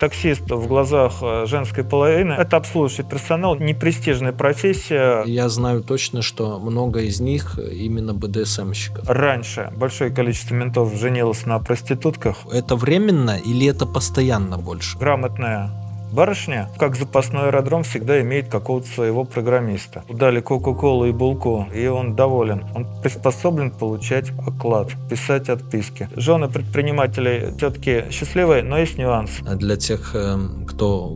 [0.00, 5.22] Таксист в глазах э, женской половины– это обслуживающий персонал, непрестижная профессия.
[5.24, 9.08] Я знаю точно, что много из них именно БДСМщиков.
[9.08, 12.38] Раньше большое количество ментов женилось на проститутках.
[12.52, 14.98] Это временно или это постоянно больше?
[14.98, 15.83] Грамотная
[16.14, 20.04] Барышня, как запасной аэродром, всегда имеет какого-то своего программиста.
[20.08, 22.64] Дали Кока-Колу и булку, и он доволен.
[22.72, 26.08] Он приспособлен получать оклад, писать отписки.
[26.14, 29.40] Жены предпринимателей все-таки счастливые, но есть нюанс.
[29.44, 31.08] А для тех, эм, кто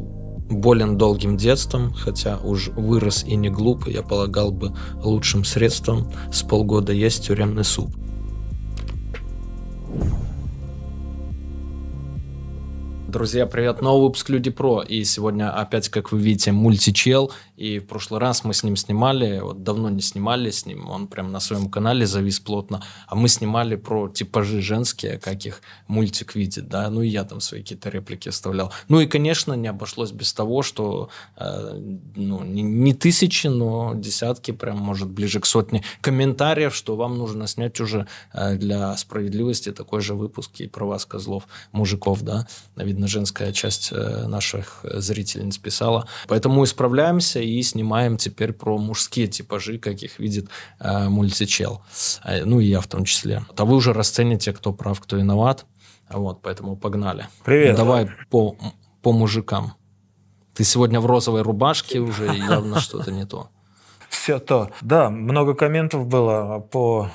[0.50, 6.42] болен долгим детством, хотя уж вырос и не глуп, я полагал бы лучшим средством с
[6.42, 7.90] полгода есть тюремный суп.
[13.08, 13.80] Друзья, привет!
[13.80, 14.82] Новый выпуск Люди Про.
[14.82, 17.32] И сегодня опять, как вы видите, мультичел.
[17.58, 21.08] И в прошлый раз мы с ним снимали, вот давно не снимали с ним, он
[21.08, 22.84] прям на своем канале завис плотно.
[23.08, 26.88] А мы снимали про типажи женские, как их мультик видит, да.
[26.88, 28.72] Ну и я там свои какие-то реплики вставлял.
[28.88, 31.80] Ну и, конечно, не обошлось без того, что э,
[32.14, 37.48] ну, не, не тысячи, но десятки, прям, может, ближе к сотне комментариев, что вам нужно
[37.48, 42.46] снять уже э, для справедливости такой же выпуск и про вас, козлов, мужиков, да.
[42.76, 46.06] Видно, женская часть э, наших зрительниц писала.
[46.28, 50.48] Поэтому исправляемся и снимаем теперь про мужские типажи, каких видит
[50.80, 51.82] э, мультичел.
[52.24, 53.44] Э, ну и я в том числе.
[53.56, 55.66] А вы уже расцените, кто прав, кто виноват.
[56.10, 57.28] Вот, поэтому погнали.
[57.44, 57.76] Привет.
[57.76, 58.56] Давай по,
[59.02, 59.74] по мужикам.
[60.54, 63.50] Ты сегодня в розовой рубашке уже, явно что-то не то.
[64.08, 64.70] Все то.
[64.80, 67.10] Да, много комментов было по...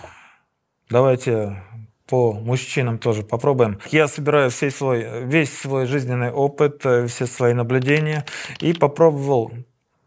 [0.89, 1.63] Давайте
[2.07, 3.79] по мужчинам тоже попробуем.
[3.91, 8.25] Я собираю весь свой, весь свой жизненный опыт, э, все свои наблюдения
[8.59, 9.51] и попробовал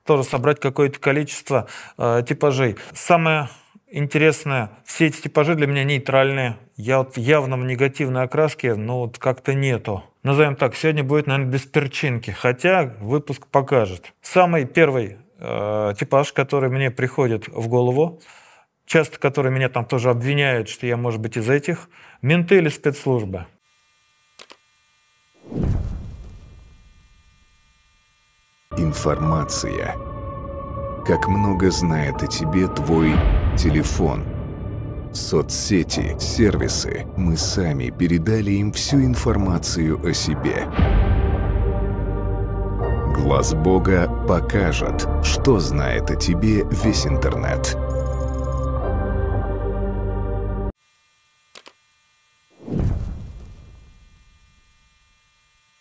[0.07, 1.67] тоже собрать какое-то количество
[1.99, 2.77] э, типажей.
[2.95, 3.49] Самое
[3.91, 6.57] интересное, все эти типажи для меня нейтральные.
[6.77, 10.05] Я вот явно в негативной окраске, но вот как-то нету.
[10.23, 14.13] Назовем так, сегодня будет, наверное, без перчинки, хотя выпуск покажет.
[14.23, 18.21] Самый первый э, типаж, который мне приходит в голову,
[18.87, 21.89] часто которые меня там тоже обвиняют, что я, может быть, из этих,
[22.23, 23.47] менты или спецслужбы.
[28.87, 29.97] Информация.
[31.05, 33.15] Как много знает о тебе твой
[33.59, 34.23] телефон.
[35.13, 37.05] Соцсети, сервисы.
[37.17, 40.69] Мы сами передали им всю информацию о себе.
[43.17, 47.77] Глаз Бога покажет, что знает о тебе весь интернет.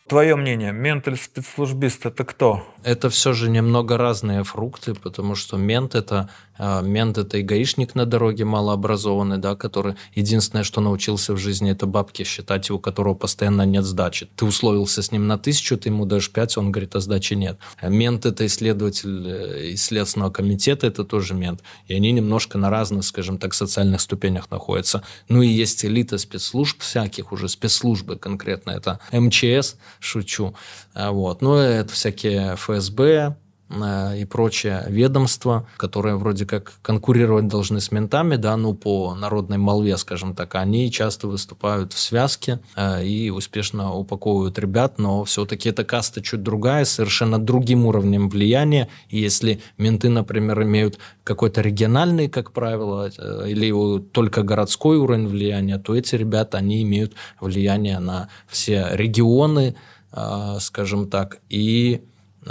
[0.07, 2.63] Твое мнение, мент спецслужбист это кто?
[2.83, 6.29] Это все же немного разные фрукты, потому что мент это
[6.59, 11.85] мент это и гаишник на дороге малообразованный, да, который единственное, что научился в жизни, это
[11.85, 14.27] бабки считать, у которого постоянно нет сдачи.
[14.35, 17.57] Ты условился с ним на тысячу, ты ему даешь пять, он говорит, а сдачи нет.
[17.81, 21.61] Мент это исследователь э, из Следственного комитета, это тоже мент.
[21.87, 25.03] И они немножко на разных, скажем так, социальных ступенях находятся.
[25.29, 30.55] Ну и есть элита спецслужб всяких, уже спецслужбы конкретно, это МЧС, шучу.
[30.93, 31.41] А вот.
[31.41, 33.35] Ну, это всякие ФСБ,
[33.69, 39.97] и прочее ведомства, которые вроде как конкурировать должны с ментами, да, ну, по народной молве,
[39.97, 45.83] скажем так, они часто выступают в связке э, и успешно упаковывают ребят, но все-таки эта
[45.83, 52.51] каста чуть другая, совершенно другим уровнем влияния, и если менты, например, имеют какой-то региональный, как
[52.51, 58.89] правило, э, или только городской уровень влияния, то эти ребята, они имеют влияние на все
[58.91, 59.75] регионы,
[60.11, 62.01] а, скажем так, и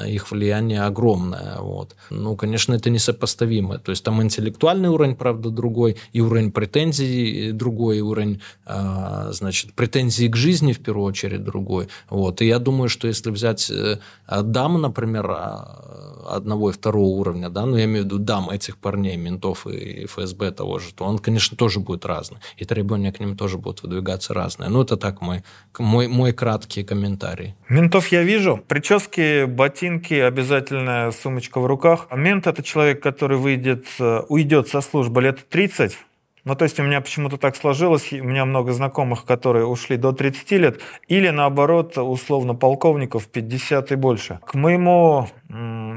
[0.03, 1.59] их влияние огромное.
[1.59, 1.97] Вот.
[2.11, 3.79] Ну, конечно, это несопоставимо.
[3.79, 9.73] То есть там интеллектуальный уровень, правда, другой, и уровень претензий другой, и уровень, э, значит,
[9.75, 11.89] претензий к жизни, в первую очередь, другой.
[12.11, 12.43] Вот.
[12.43, 17.67] И я думаю, что если взять э, дам, например, а, одного и второго уровня, да,
[17.67, 21.19] ну, я имею в виду дам этих парней, ментов и ФСБ того же, то он,
[21.19, 22.39] конечно, тоже будет разный.
[22.57, 24.71] И требования к ним тоже будут выдвигаться разные.
[24.71, 25.43] Ну, это так мой,
[25.79, 27.55] мой, мой краткий комментарий.
[27.69, 28.63] Ментов я вижу.
[28.69, 32.09] Прически, ботинки, ботинки, обязательная сумочка в руках.
[32.11, 35.99] Мент– это человек, который выйдет, э, уйдет со службы лет 30,
[36.45, 40.13] ну, то есть у меня почему-то так сложилось, у меня много знакомых, которые ушли до
[40.13, 44.41] 30 лет, или наоборот, условно, полковников 50 и больше.
[44.47, 45.29] К моему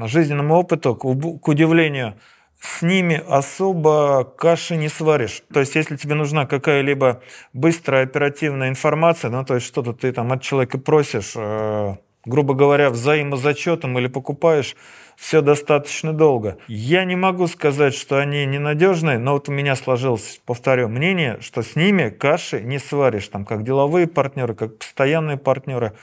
[0.06, 2.14] жизненному опыту, к удивлению,
[2.60, 5.42] с ними особо каши не сваришь.
[5.52, 7.20] То есть, если тебе нужна какая-либо
[7.52, 11.96] быстрая оперативная информация, ну, то есть, что-то ты там от человека просишь, э,
[12.28, 14.76] грубо говоря, взаимозачетом или покупаешь,
[15.16, 16.58] все достаточно долго.
[16.68, 21.62] Я не могу сказать, что они ненадежные, но вот у меня сложилось, повторю, мнение, что
[21.62, 25.94] с ними каши не сваришь, там, как деловые партнеры, как постоянные партнеры.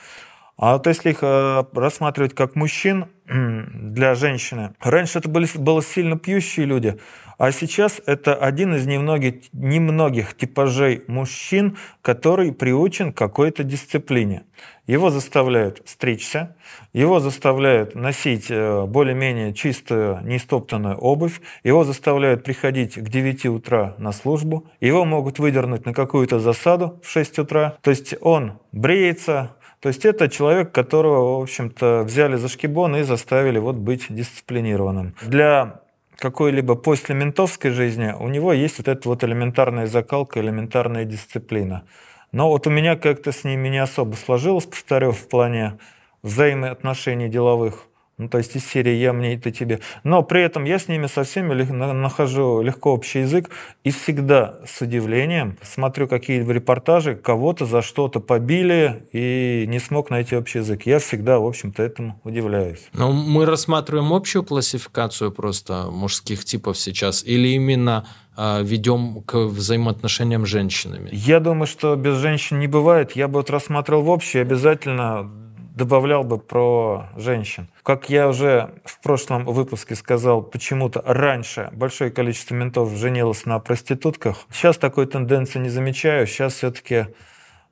[0.58, 6.18] А вот если их э, рассматривать как мужчин для женщины, раньше это были, было сильно
[6.18, 6.98] пьющие люди,
[7.38, 14.44] а сейчас это один из немногих, немногих типажей мужчин, который приучен к какой-то дисциплине.
[14.86, 16.56] Его заставляют стричься,
[16.94, 24.12] его заставляют носить э, более-менее чистую, неистоптанную обувь, его заставляют приходить к 9 утра на
[24.12, 27.76] службу, его могут выдернуть на какую-то засаду в 6 утра.
[27.82, 33.02] То есть он бреется, то есть это человек, которого, в общем-то, взяли за шкибон и
[33.02, 35.14] заставили вот быть дисциплинированным.
[35.22, 35.80] Для
[36.18, 41.84] какой-либо после ментовской жизни у него есть вот эта вот элементарная закалка, элементарная дисциплина.
[42.32, 45.78] Но вот у меня как-то с ними не особо сложилось, повторю, в плане
[46.22, 47.86] взаимоотношений деловых.
[48.18, 49.80] Ну, то есть из серии «я мне, это тебе».
[50.02, 53.50] Но при этом я с ними со всеми нахожу легко общий язык
[53.84, 60.34] и всегда с удивлением смотрю какие-то репортажи, кого-то за что-то побили и не смог найти
[60.34, 60.86] общий язык.
[60.86, 62.88] Я всегда, в общем-то, этому удивляюсь.
[62.94, 70.46] Но мы рассматриваем общую классификацию просто мужских типов сейчас или именно э, ведем к взаимоотношениям
[70.46, 71.10] с женщинами?
[71.12, 73.12] Я думаю, что без женщин не бывает.
[73.12, 75.30] Я бы вот рассматривал в общем обязательно
[75.76, 77.68] добавлял бы про женщин.
[77.84, 84.46] Как я уже в прошлом выпуске сказал, почему-то раньше большое количество ментов женилось на проститутках.
[84.50, 86.26] Сейчас такой тенденции не замечаю.
[86.26, 87.06] Сейчас все-таки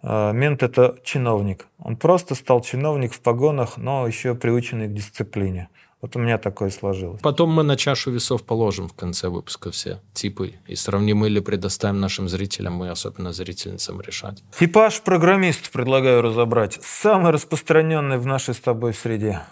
[0.03, 1.67] э, мент это чиновник.
[1.79, 5.69] Он просто стал чиновник в погонах, но еще приученный к дисциплине.
[6.01, 7.21] Вот у меня такое сложилось.
[7.23, 12.01] Потом мы на чашу весов положим в конце выпуска все типы и сравним или предоставим
[12.01, 14.43] нашим зрителям и особенно зрительницам решать.
[14.59, 16.79] Типаж программист предлагаю разобрать.
[16.83, 19.43] Самый распространенный в нашей с тобой среде.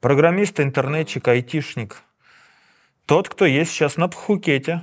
[0.00, 2.02] Программист, интернетчик, айтишник.
[3.06, 4.82] Тот, кто есть сейчас на Пхукете.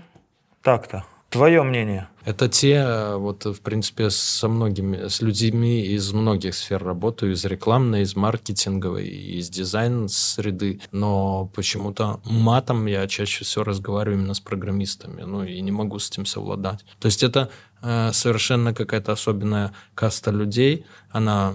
[0.62, 1.06] Так-то.
[1.30, 2.08] Твое мнение?
[2.26, 8.04] Это те, вот, в принципе, со многими, с людьми из многих сфер работаю, из рекламной,
[8.04, 15.44] из маркетинговой, из дизайн-среды, но почему-то матом я чаще всего разговариваю именно с программистами, ну,
[15.44, 16.86] и не могу с этим совладать.
[17.00, 17.50] То есть это
[17.82, 21.54] э, совершенно какая-то особенная каста людей, она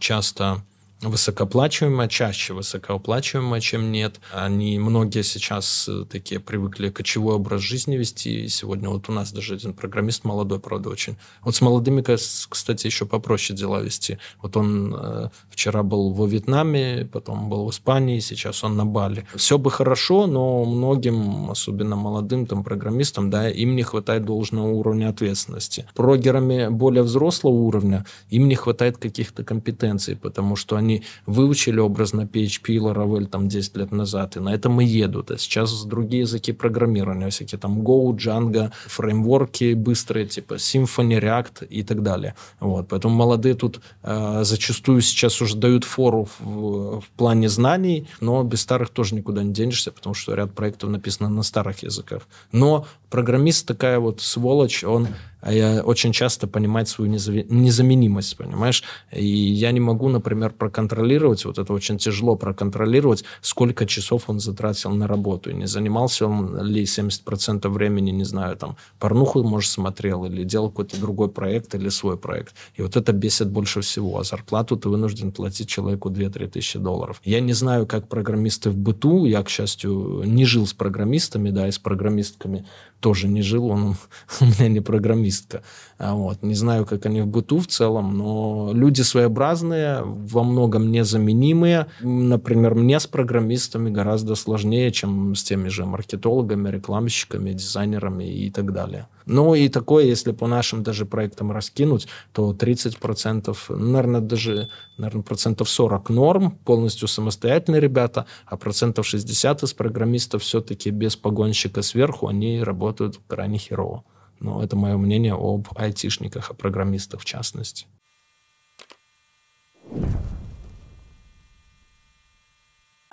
[0.00, 0.62] часто
[1.02, 4.20] высокооплачиваемая, чаще высокооплачиваемая, чем нет.
[4.32, 8.44] Они многие сейчас э, такие привыкли кочевой образ жизни вести.
[8.44, 11.16] И сегодня вот у нас даже один программист молодой, правда, очень.
[11.42, 14.18] Вот с молодыми, кстати, еще попроще дела вести.
[14.42, 19.26] Вот он э, вчера был во Вьетнаме, потом был в Испании, сейчас он на Бали.
[19.36, 25.10] Все бы хорошо, но многим, особенно молодым там программистам, да, им не хватает должного уровня
[25.10, 25.86] ответственности.
[25.94, 32.22] Прогерами более взрослого уровня им не хватает каких-то компетенций, потому что они они выучили образно
[32.22, 35.30] PHP и Laravel там 10 лет назад, и на этом и едут.
[35.30, 41.82] А сейчас другие языки программирования, всякие там Go, Django, фреймворки быстрые, типа Symfony, React и
[41.82, 42.34] так далее.
[42.60, 42.88] Вот.
[42.88, 48.62] Поэтому молодые тут э, зачастую сейчас уже дают фору в, в плане знаний, но без
[48.62, 52.22] старых тоже никуда не денешься, потому что ряд проектов написано на старых языках.
[52.52, 55.08] Но программист такая вот сволочь, он
[55.42, 58.82] очень часто понимать свою незаменимость, понимаешь?
[59.12, 64.90] И я не могу, например, проконтролировать, вот это очень тяжело проконтролировать, сколько часов он затратил
[64.90, 70.24] на работу, и не занимался он ли 70% времени, не знаю, там, порнуху, может, смотрел,
[70.24, 72.54] или делал какой-то другой проект, или свой проект.
[72.76, 74.18] И вот это бесит больше всего.
[74.18, 77.20] А зарплату ты вынужден платить человеку 2-3 тысячи долларов.
[77.24, 81.68] Я не знаю, как программисты в быту, я, к счастью, не жил с программистами, да,
[81.68, 82.66] и с программистками
[83.00, 83.96] тоже не жил, он
[84.40, 85.62] у меня не программистка.
[85.98, 86.42] А вот.
[86.42, 91.86] Не знаю, как они в быту в целом, но люди своеобразные, во многом незаменимые.
[92.00, 98.72] Например, мне с программистами гораздо сложнее, чем с теми же маркетологами, рекламщиками, дизайнерами и так
[98.72, 99.08] далее.
[99.26, 105.68] Ну и такое, если по нашим даже проектам раскинуть, то 30%, наверное, даже наверное, процентов
[105.68, 112.62] 40 норм, полностью самостоятельные ребята, а процентов 60 из программистов все-таки без погонщика сверху, они
[112.62, 114.04] работают крайне херово.
[114.40, 117.86] Но это мое мнение об айтишниках, о программистах в частности.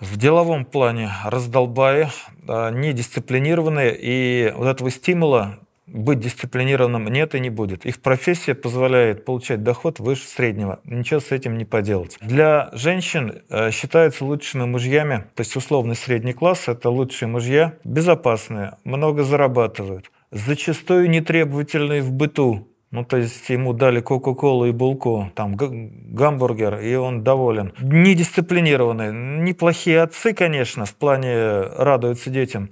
[0.00, 2.08] В деловом плане раздолбаи,
[2.46, 5.58] недисциплинированные, и вот этого стимула
[5.92, 7.84] быть дисциплинированным нет и не будет.
[7.84, 10.80] Их профессия позволяет получать доход выше среднего.
[10.84, 12.16] Ничего с этим не поделать.
[12.20, 18.76] Для женщин э, считаются лучшими мужьями, то есть условный средний класс– это лучшие мужья, безопасные,
[18.84, 25.54] много зарабатывают, зачастую нетребовательные в быту, ну, то есть ему дали Кока-Колу и булку, там
[25.56, 27.72] гамбургер, и он доволен.
[27.80, 32.70] Недисциплинированные, неплохие отцы, конечно, в плане радуются детям.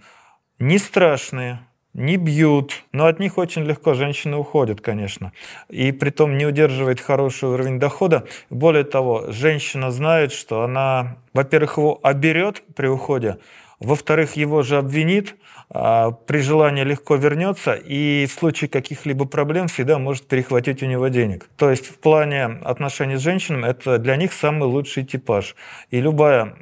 [0.59, 1.61] Не страшные,
[1.95, 5.33] не бьют, но от них очень легко женщины уходят, конечно.
[5.69, 8.27] И при том не удерживает хороший уровень дохода.
[8.51, 13.39] Более того, женщина знает, что она, во-первых, его оберет при уходе,
[13.81, 15.37] во-вторых, его же обвинит,
[15.71, 21.49] при желании легко вернется и в случае каких-либо проблем всегда может перехватить у него денег.
[21.57, 25.55] То есть в плане отношений с женщинами это для них самый лучший типаж.
[25.91, 26.57] И любая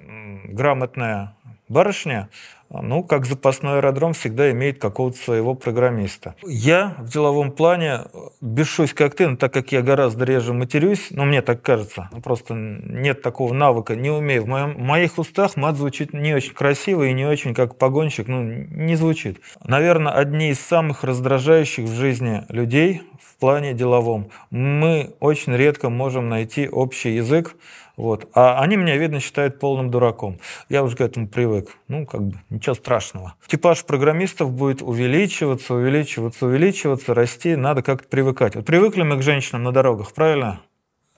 [0.44, 1.36] грамотная
[1.68, 2.28] барышня
[2.70, 6.34] ну, как запасной аэродром всегда имеет какого-то своего программиста.
[6.46, 8.02] Я в деловом плане
[8.40, 12.54] бешусь как ты, но так как я гораздо реже матерюсь, ну, мне так кажется, просто
[12.54, 14.44] нет такого навыка, не умею.
[14.44, 18.28] В, моем, в моих устах мат звучит не очень красиво и не очень как погонщик,
[18.28, 19.40] ну, не звучит.
[19.64, 24.30] Наверное, одни из самых раздражающих в жизни людей в плане деловом.
[24.50, 27.54] Мы очень редко можем найти общий язык,
[27.96, 28.28] вот.
[28.34, 30.38] А они меня, видно, считают полным дураком.
[30.68, 31.70] Я уже к этому привык.
[31.88, 33.34] Ну, как бы, ничего страшного.
[33.46, 37.56] Типаж программистов будет увеличиваться, увеличиваться, увеличиваться, расти.
[37.56, 38.54] Надо как-то привыкать.
[38.54, 40.60] Вот привыкли мы к женщинам на дорогах, правильно?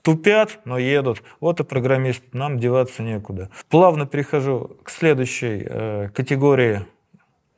[0.01, 1.21] Тупят, но едут.
[1.41, 2.23] Вот и программист.
[2.31, 3.49] Нам деваться некуда.
[3.69, 6.85] Плавно перехожу к следующей э, категории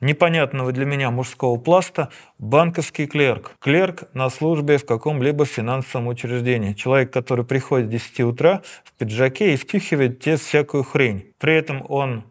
[0.02, 3.52] непонятного для меня мужского пласта банковский клерк.
[3.60, 6.74] Клерк на службе в каком-либо финансовом учреждении.
[6.74, 11.32] Человек, который приходит в 10 утра в пиджаке и втюхивает те всякую хрень.
[11.38, 12.24] При этом он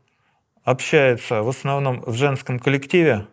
[0.63, 3.27] общается в основном в женском коллективе,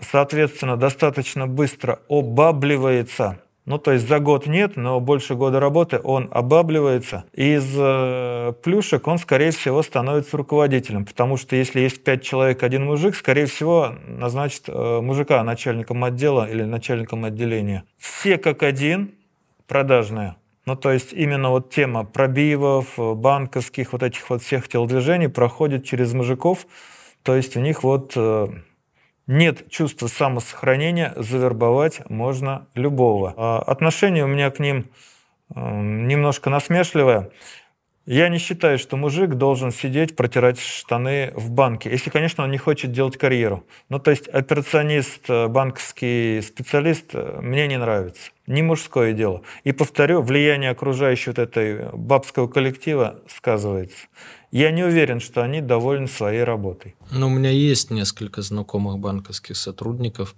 [0.00, 6.28] соответственно, достаточно быстро обабливается Ну, то есть за год нет, но больше года работы он
[6.30, 7.24] обабливается.
[7.32, 12.84] Из э, плюшек он, скорее всего, становится руководителем, потому что если есть пять человек, один
[12.84, 17.82] мужик, скорее всего, назначит э, мужика начальником отдела или начальником отделения.
[17.98, 19.14] Все как один
[19.66, 20.36] продажные.
[20.64, 26.12] Ну, то есть именно вот тема пробивов, банковских, вот этих вот всех телодвижений проходит через
[26.12, 26.66] мужиков.
[27.24, 28.46] То есть у них вот э,
[29.26, 33.34] нет чувства самосохранения, завербовать можно любого.
[33.36, 34.90] А отношение у меня к ним
[35.54, 37.30] эм, немножко насмешливое.
[38.08, 42.56] Я не считаю, что мужик должен сидеть, протирать штаны в банке, если, конечно, он не
[42.56, 43.66] хочет делать карьеру.
[43.88, 48.30] Ну, то есть операционист, э, банковский специалист э, мне не нравится.
[48.46, 49.42] Не мужское дело.
[49.64, 54.06] И повторю, влияние окружающего вот этой бабского коллектива сказывается.
[54.56, 56.94] Я не уверен, что они довольны своей работой.
[57.10, 60.34] Ну, у меня есть несколько знакомых банковских сотрудников,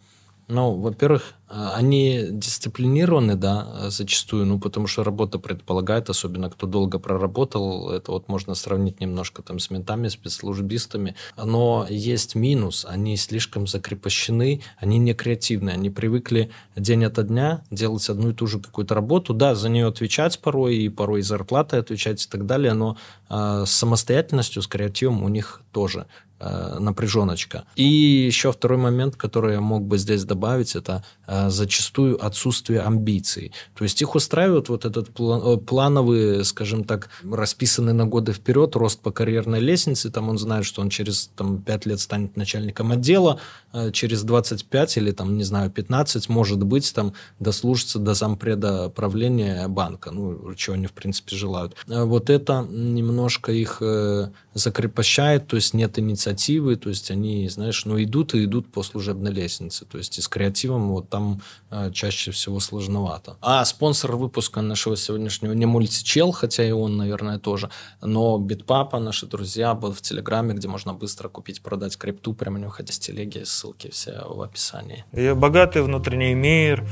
[0.48, 6.98] ну, во-первых, а, они дисциплинированы, да, зачастую, ну, потому что работа предполагает, особенно кто долго
[6.98, 13.66] проработал, это вот можно сравнить немножко там с ментами, спецслужбистами, но есть минус, они слишком
[13.66, 18.94] закрепощены, они не креативны, они привыкли день ото дня делать одну и ту же какую-то
[18.94, 22.96] работу, да, за нее отвечать порой, и порой зарплатой отвечать и так далее, но
[23.28, 26.00] э, с самостоятельностью, с креативом у них тоже.
[26.00, 27.64] э, напряженочка.
[27.76, 33.52] И еще второй момент, который я мог бы здесь добавить, это э, зачастую отсутствие амбиций.
[33.74, 39.00] То есть их устраивает вот этот э, плановый, скажем так, расписанный на годы вперед рост
[39.00, 40.10] по карьерной лестнице.
[40.10, 43.40] Там он знает, что он через там, 5 лет станет начальником отдела,
[43.72, 49.68] э, через 25 или там, не знаю, 15, может быть, там дослужится до зампреда правления
[49.68, 51.74] банка, ну, чего они, в принципе, желают.
[51.88, 56.27] Э, вот это немножко их э, закрепощает, то есть нет инициативы,
[56.76, 60.28] то есть они, знаешь, ну идут и идут по служебной лестнице, то есть и с
[60.28, 63.36] креативом вот там э, чаще всего сложновато.
[63.40, 67.70] А спонсор выпуска нашего сегодняшнего не мультичел, хотя и он, наверное, тоже,
[68.02, 72.66] но Битпапа, наши друзья, был в Телеграме, где можно быстро купить, продать крипту, прямо не
[72.66, 75.04] выходя с телеги, ссылки все в описании.
[75.12, 76.86] И богатый внутренний мир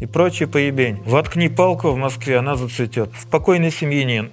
[0.00, 1.02] и прочий поебень.
[1.04, 3.10] Воткни палку в Москве, она зацветет.
[3.20, 4.32] Спокойный семьянин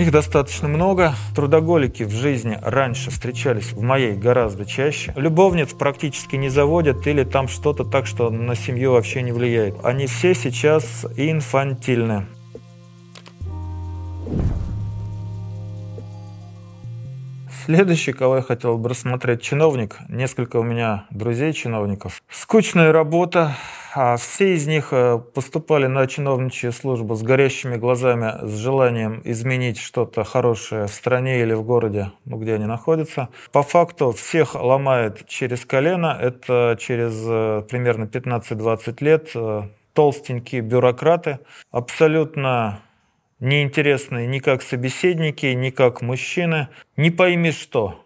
[0.00, 1.14] их достаточно много.
[1.34, 5.12] Трудоголики в жизни раньше встречались в моей гораздо чаще.
[5.16, 9.76] Любовниц практически не заводят или там что-то так, что на семью вообще не влияет.
[9.84, 12.26] Они все сейчас инфантильны.
[17.66, 19.96] Следующий, кого я хотел бы рассмотреть, чиновник.
[20.08, 22.22] Несколько у меня друзей чиновников.
[22.30, 23.56] Скучная работа,
[23.92, 29.78] а все из них э, поступали на чиновничью службу с горящими глазами, с желанием изменить
[29.78, 33.30] что-то хорошее в стране или в городе, ну, где они находятся.
[33.50, 36.16] По факту всех ломает через колено.
[36.22, 39.62] Это через э, примерно 15-20 лет э,
[39.92, 41.40] толстенькие бюрократы,
[41.72, 42.78] абсолютно
[43.40, 48.04] неинтересные ни как собеседники, ни как мужчины, не пойми что.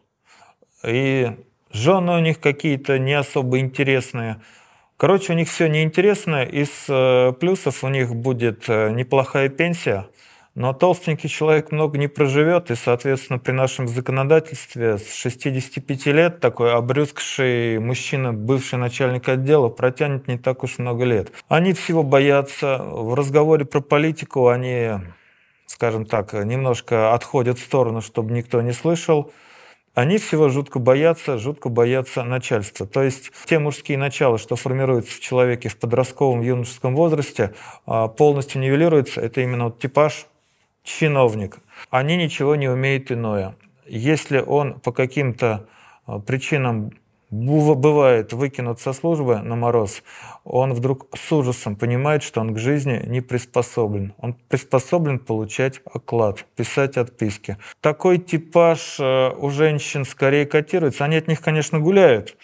[0.84, 1.30] И
[1.72, 4.40] жены у них какие-то не особо интересные–
[5.00, 6.42] Короче, у них все неинтересно.
[6.42, 10.08] Из э, плюсов у них будет э, неплохая пенсия,
[10.54, 16.72] но толстенький человек много не проживет, и, соответственно, при нашем законодательстве с 65 лет такой
[16.72, 21.32] обрюзгший мужчина, бывший начальник отдела, протянет не так уж много лет.
[21.48, 22.78] Они всего боятся.
[22.82, 24.90] В разговоре про политику они,
[25.66, 29.32] скажем так, немножко отходят в сторону, чтобы никто не слышал
[29.94, 32.86] они всего жутко боятся, жутко боятся начальства.
[32.86, 37.54] То есть те мужские начала, что формируются в человеке в подростковом, юношеском возрасте,
[37.86, 39.20] а, полностью нивелируются.
[39.20, 40.26] Это именно вот типаж
[40.82, 41.58] чиновник.
[41.90, 43.56] Они ничего не умеют иное.
[43.86, 45.66] Если он по каким-то
[46.06, 46.92] а, причинам
[47.30, 50.02] бывает выкинут со службы на мороз,
[50.44, 54.14] он вдруг с ужасом понимает, что он к жизни не приспособлен.
[54.18, 57.56] Он приспособлен получать оклад, писать отписки.
[57.80, 61.04] Такой типаж э, у женщин скорее котируется.
[61.04, 62.36] Они от них, конечно, гуляют,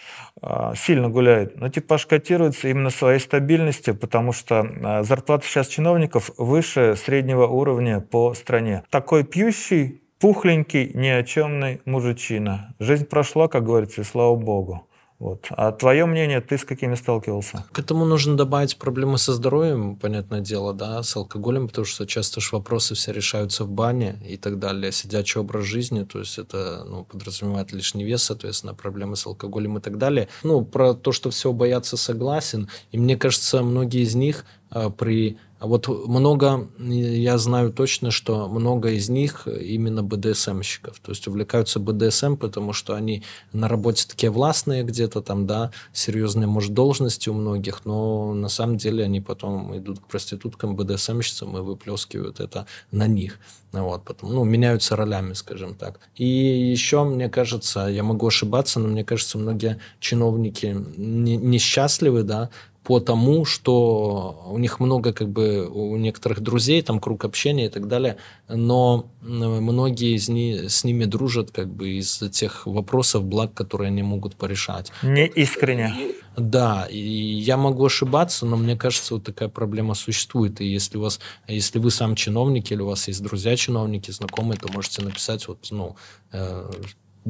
[0.75, 6.95] сильно гуляют, но типаж котируется именно своей стабильностью, потому что э, зарплата сейчас чиновников выше
[6.95, 8.83] среднего уровня по стране.
[8.89, 12.75] Такой пьющий пухленький, ни о чемный мужичина.
[12.79, 14.87] Жизнь прошла, как говорится, и слава богу.
[15.19, 15.47] Вот.
[15.49, 17.65] А твое мнение, ты с какими сталкивался?
[17.71, 22.39] К этому нужно добавить проблемы со здоровьем, понятное дело, да, с алкоголем, потому что часто
[22.39, 24.91] же вопросы все решаются в бане и так далее.
[24.91, 29.81] Сидячий образ жизни, то есть это ну, подразумевает лишний вес, соответственно, проблемы с алкоголем и
[29.81, 30.27] так далее.
[30.43, 32.69] Ну, про то, что всего боятся, согласен.
[32.91, 38.47] И мне кажется, многие из них а, при А вот много, я знаю точно, что
[38.47, 40.99] много из них именно БДСМщиков.
[40.99, 46.47] То есть увлекаются БДСМ, потому что они на работе такие властные где-то там, да, серьезные,
[46.47, 51.61] может, должности у многих, но на самом деле они потом идут к проституткам, БДСМщицам и
[51.61, 53.39] выплескивают это на них.
[53.71, 55.99] Вот, потом, ну, меняются ролями, скажем так.
[56.15, 62.49] И еще, мне кажется, я могу ошибаться, но мне кажется, многие чиновники несчастливы, да,
[62.87, 67.69] по тому, что у них много как бы у некоторых друзей, там круг общения и
[67.69, 68.15] так далее,
[68.47, 74.03] но многие из них с ними дружат как бы из-за тех вопросов, благ, которые они
[74.03, 74.93] могут порешать.
[75.03, 75.93] Не искренне.
[76.37, 80.61] Да, и я могу ошибаться, но мне кажется, вот такая проблема существует.
[80.61, 81.19] И если у вас,
[81.49, 85.67] если вы сам чиновник или у вас есть друзья чиновники, знакомые, то можете написать вот,
[85.71, 85.97] ну,
[86.31, 86.71] э,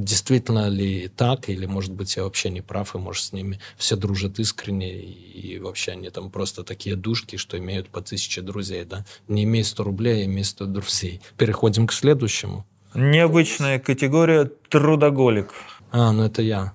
[0.04, 3.96] действительно ли так, или, может быть, я вообще не прав, и, может, с ними все
[3.96, 9.06] дружат искренне, и вообще они там просто такие душки, что имеют по тысяче друзей, да?
[9.28, 11.22] Не имея 100 рублей, а имея 100 друзей.
[11.38, 12.66] Переходим к следующему.
[12.94, 15.54] Необычная категория трудоголик.
[15.92, 16.74] А, ну это я.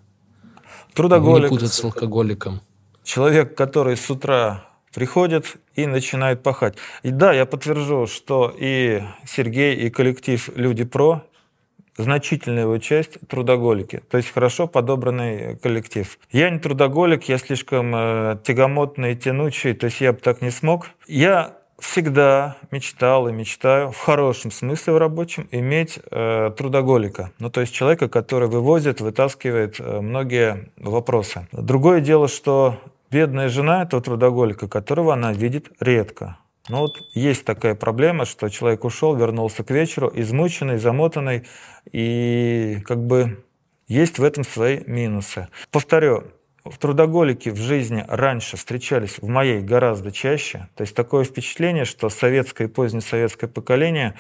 [0.95, 1.51] Трудоголик.
[1.51, 2.61] Не путать с алкоголиком.
[3.05, 6.77] Человек, который с утра приходит и начинает пахать.
[7.03, 11.25] И да, я подтвержу, что и Сергей, и коллектив «Люди Про»
[11.97, 16.19] значительная его часть трудоголики, то есть хорошо подобранный коллектив.
[16.31, 20.89] Я не трудоголик, я слишком э, тягомотный, тянучий, то есть я бы так не смог.
[21.07, 27.33] Я всегда мечтал и мечтаю, в хорошем смысле в рабочем, иметь э, трудоголика.
[27.39, 31.49] Ну, то есть человека, который вывозит, вытаскивает э, многие вопросы.
[31.53, 32.79] Другое дело, что
[33.11, 36.39] бедная жена этого трудоголика, которого она видит редко.
[36.69, 41.47] Но вот есть такая проблема, что человек ушел, вернулся к вечеру, измученный, замотанный,
[41.91, 43.45] и как бы
[43.89, 45.49] есть в этом свои минусы.
[45.71, 46.25] Повторю,
[46.65, 50.69] в трудоголике в жизни раньше встречались в моей гораздо чаще.
[50.77, 54.15] То есть такое впечатление, что советское и позднесоветское поколение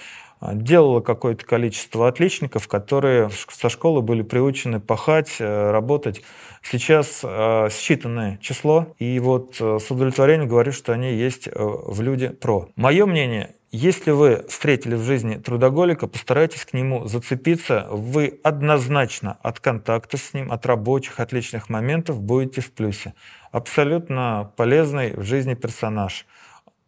[0.44, 6.20] а, делало какое-то количество отличников, которые со школы были приучены пахать, э, работать.
[6.62, 12.30] Сейчас э, считанное число, и вот э, с удовлетворением говорю, что они есть в люди
[12.30, 12.68] про.
[12.74, 17.86] Мое мнение, если вы встретили в жизни трудоголика, постарайтесь к нему зацепиться.
[17.90, 23.14] Вы однозначно от контакта с ним, от рабочих, от личных моментов будете в плюсе.
[23.52, 26.26] Абсолютно полезный в жизни персонаж.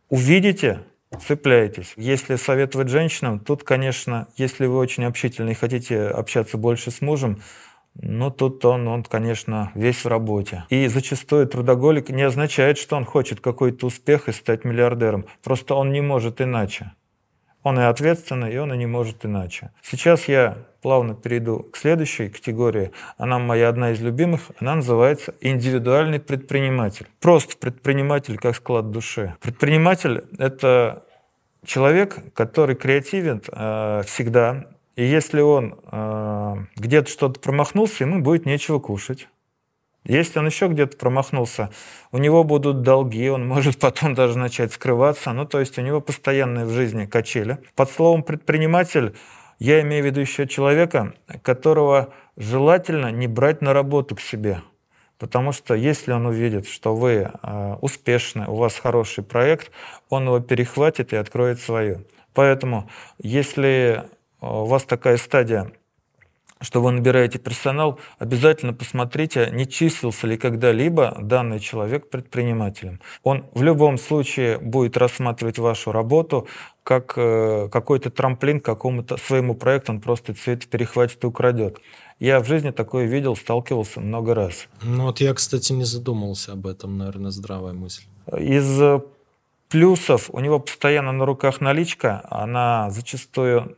[0.09, 0.81] Увидите,
[1.15, 1.95] цепляйтесь.
[1.97, 7.41] Если советовать женщинам, тут, конечно, если вы очень общительны и хотите общаться больше с мужем,
[8.01, 10.65] ну, тут он, он, конечно, весь в работе.
[10.69, 15.27] И зачастую трудоголик не означает, что он хочет какой-то успех и стать миллиардером.
[15.43, 16.93] Просто он не может иначе.
[17.65, 19.71] Он и ответственный, и он и не может иначе.
[19.83, 22.93] Сейчас я плавно перейду к следующей категории.
[23.17, 24.43] Она моя одна из любимых.
[24.61, 27.07] Она называется индивидуальный предприниматель.
[27.21, 29.35] Просто предприниматель как склад души.
[29.41, 31.05] Предприниматель— это
[31.65, 38.79] человек, который креативен э, всегда, и если он э, где-то что-то промахнулся, ему будет нечего
[38.79, 39.29] кушать.
[40.05, 41.71] Если он еще где-то промахнулся,
[42.13, 45.33] у него будут долги, он может потом даже начать скрываться.
[45.33, 47.59] Ну, то есть у него постоянные в жизни качели.
[47.75, 49.15] Под словом предприниматель
[49.59, 54.63] я имею в виду еще человека, которого желательно не брать на работу к себе.
[55.19, 59.71] Потому что если он увидит, что вы э, успешны, у вас хороший проект,
[60.11, 62.05] он его перехватит и откроет свою.
[62.35, 64.05] Поэтому, если
[64.41, 65.71] а, у вас такая стадия,
[66.65, 73.01] что вы набираете персонал, обязательно посмотрите, не числился ли когда-либо данный человек предпринимателем.
[73.23, 76.49] Он в любом случае будет рассматривать вашу работу
[76.83, 81.79] как э, какой-то трамплин к какому-то своему проекту, он просто цвет перехватит и украдет.
[82.21, 84.69] Я в жизни такое видел, сталкивался много раз.
[84.83, 88.03] Ну вот я, кстати, не задумывался об этом, наверное, здравая мысль.
[88.39, 89.01] Из э,
[89.69, 93.77] плюсов у него постоянно на руках наличка, она зачастую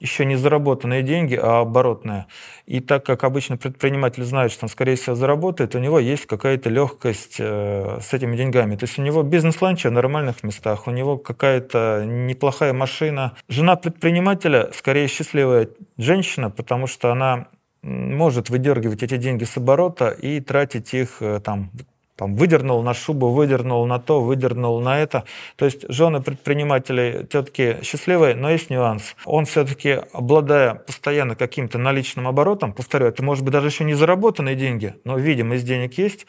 [0.00, 2.26] еще не заработанные деньги, а оборотные.
[2.66, 6.70] И так как обычно предприниматель знает, что он, скорее всего, заработает, у него есть какая-то
[6.70, 8.76] легкость э, с этими деньгами.
[8.76, 13.36] То есть у него бизнес-ланч в нормальных местах, у него какая-то неплохая машина.
[13.48, 17.48] Жена предпринимателя скорее счастливая женщина, потому что она
[17.82, 21.70] может выдергивать эти деньги с оборота и тратить их э, там
[22.18, 25.24] там, выдернул на шубу, выдернул на то, выдернул на это.
[25.54, 29.14] То есть жены предпринимателей все-таки счастливые, но есть нюанс.
[29.24, 34.56] Он все-таки, обладая постоянно каким-то наличным оборотом, повторю, это может быть даже еще не заработанные
[34.56, 36.26] деньги, но видимость денег есть,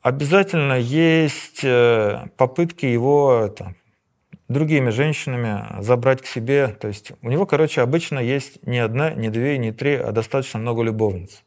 [0.00, 3.74] обязательно есть э, попытки его это,
[4.48, 6.68] другими женщинами забрать к себе.
[6.68, 10.58] То есть у него, короче, обычно есть не одна, не две, не три, а достаточно
[10.58, 11.42] много любовниц.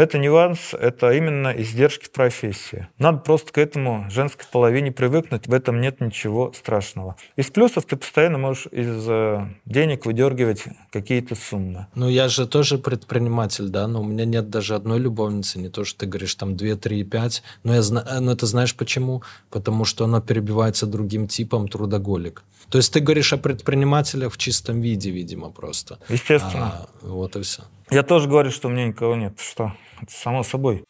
[0.00, 2.88] Это нюанс, это именно издержки в профессии.
[2.96, 7.16] Надо просто к этому женской половине привыкнуть, в этом нет ничего страшного.
[7.36, 11.86] Из плюсов ты постоянно можешь из э, денег выдергивать какие-то суммы.
[11.94, 15.84] Ну, я же тоже предприниматель, да, но у меня нет даже одной любовницы, не то,
[15.84, 17.42] что ты говоришь, там 2, 3, 5.
[17.64, 17.82] Но, я,
[18.20, 19.22] но это знаешь почему?
[19.50, 22.42] Потому что она перебивается другим типом трудоголик.
[22.70, 25.98] То есть ты говоришь о предпринимателях в чистом виде, видимо, просто.
[26.08, 26.86] Естественно.
[26.86, 27.64] А, вот и все.
[27.90, 29.38] Я тоже говорю, что у меня никого нет.
[29.40, 29.74] Что?
[30.08, 30.84] Само собой.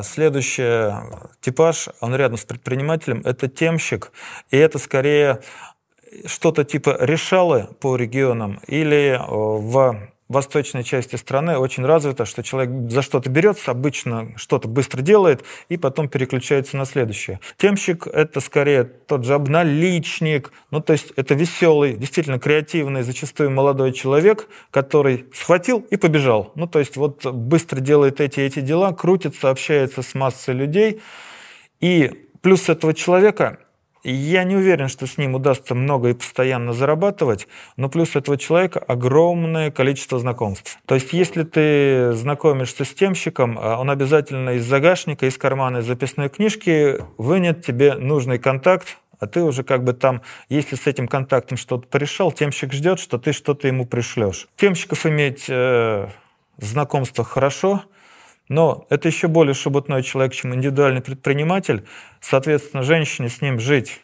[0.00, 0.90] Следующий
[1.40, 4.12] типаж, он рядом с предпринимателем, это темщик.
[4.50, 5.42] И это скорее
[6.26, 13.02] что-то типа решалы по регионам или в восточной части страны очень развито, что человек за
[13.02, 17.40] что-то берется, обычно что-то быстро делает и потом переключается на следующее.
[17.56, 23.92] Темщик— это скорее тот же обналичник, ну то есть это веселый, действительно креативный, зачастую молодой
[23.92, 26.52] человек, который схватил и побежал.
[26.54, 31.00] Ну то есть вот быстро делает эти эти дела, крутится, общается с массой людей.
[31.80, 33.58] И плюс этого человека
[34.10, 38.80] я не уверен, что с ним удастся много и постоянно зарабатывать, но плюс этого человека
[38.80, 40.78] огромное количество знакомств.
[40.86, 45.86] То есть, если ты знакомишься с темщиком, а он обязательно из загашника, из кармана, из
[45.86, 51.06] записной книжки вынет тебе нужный контакт, а ты уже как бы там, если с этим
[51.06, 54.48] контактом что-то порешал, темщик ждет, что ты что-то ему пришлешь.
[54.56, 56.08] Темщиков иметь э,
[56.58, 57.84] знакомство хорошо,
[58.48, 61.86] но это еще более шебутной человек, чем индивидуальный предприниматель.
[62.20, 64.02] Соответственно, женщине с ним жить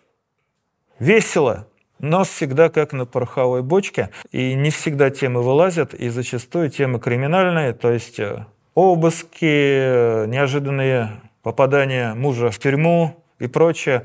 [0.99, 4.11] весело, но всегда как на пороховой бочке.
[4.31, 11.21] И не всегда темы вылазят, и зачастую темы криминальные, то есть э, обыски, э, неожиданные
[11.43, 14.05] попадания мужа в тюрьму и прочее.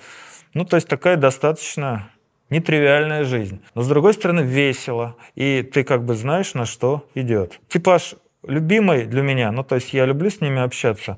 [0.54, 2.10] Ну, то есть такая достаточно
[2.50, 3.62] нетривиальная жизнь.
[3.76, 7.60] Но, с другой стороны, весело, и ты как бы знаешь, на что идет.
[7.68, 8.16] Типаж
[8.48, 11.18] любимый для меня, ну, то есть я люблю с ними общаться,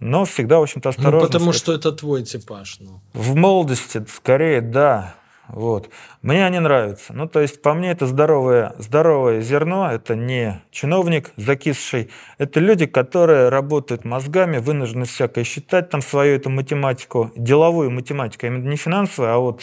[0.00, 1.20] но всегда, в общем-то, осторожно.
[1.20, 2.78] Ну, потому что это твой типаж.
[2.80, 3.00] Ну.
[3.12, 5.14] В молодости, скорее, да.
[5.48, 5.90] Вот.
[6.22, 7.12] Мне они нравятся.
[7.12, 12.86] Ну, то есть, по мне, это здоровое, здоровое зерно, это не чиновник закисший, это люди,
[12.86, 19.32] которые работают мозгами, вынуждены всякое считать, там свою эту математику, деловую математику, именно не финансовую,
[19.32, 19.62] а вот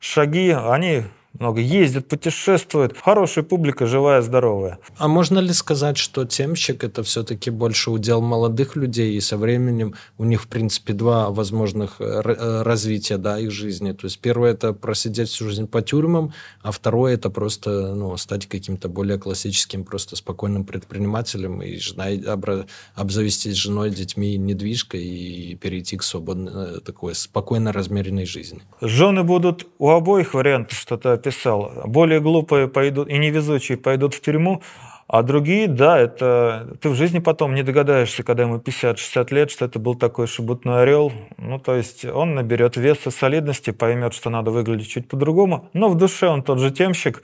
[0.00, 1.04] шаги, они
[1.38, 2.96] много ездят, путешествуют.
[2.98, 4.78] Хорошая публика, живая, здоровая.
[4.98, 9.94] А можно ли сказать, что темщик это все-таки больше удел молодых людей, и со временем
[10.18, 13.92] у них, в принципе, два возможных э, э, развития да, их жизни?
[13.92, 18.46] То есть первое это просидеть всю жизнь по тюрьмам, а второе это просто ну, стать
[18.46, 22.06] каким-то более классическим, просто спокойным предпринимателем и жена,
[22.94, 28.62] обзавестись женой, детьми, недвижкой и перейти к свободной, э, такой спокойно размеренной жизни.
[28.80, 31.72] Жены будут у обоих вариантов что-то писал.
[31.84, 34.62] Более глупые пойдут и невезучие пойдут в тюрьму,
[35.12, 39.66] а другие, да, это ты в жизни потом не догадаешься, когда ему 50-60 лет, что
[39.66, 41.12] это был такой шебутной орел.
[41.36, 45.68] Ну, то есть он наберет веса, солидности, поймет, что надо выглядеть чуть по-другому.
[45.74, 47.22] Но в душе он тот же темщик,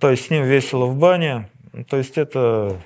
[0.00, 1.48] то есть с ним весело в бане.
[1.88, 2.76] То есть это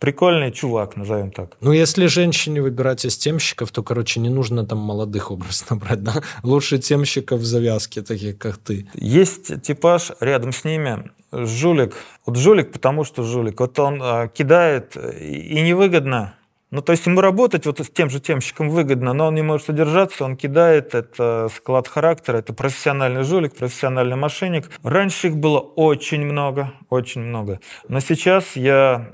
[0.00, 1.56] прикольный чувак, назовем так.
[1.60, 6.22] Ну, если женщине выбирать из темщиков, то, короче, не нужно там молодых образно брать, да?
[6.42, 8.88] Лучше темщиков в завязке, таких как ты.
[8.94, 11.94] Есть типаж рядом с ними, жулик.
[12.26, 13.60] Вот жулик, потому что жулик.
[13.60, 16.34] Вот он а, кидает, и невыгодно.
[16.70, 19.68] Ну, то есть ему работать вот с тем же темщиком выгодно, но он не может
[19.68, 24.70] удержаться, он кидает, это склад характера, это профессиональный жулик, профессиональный мошенник.
[24.84, 27.58] Раньше их было очень много, очень много.
[27.88, 29.10] Но сейчас я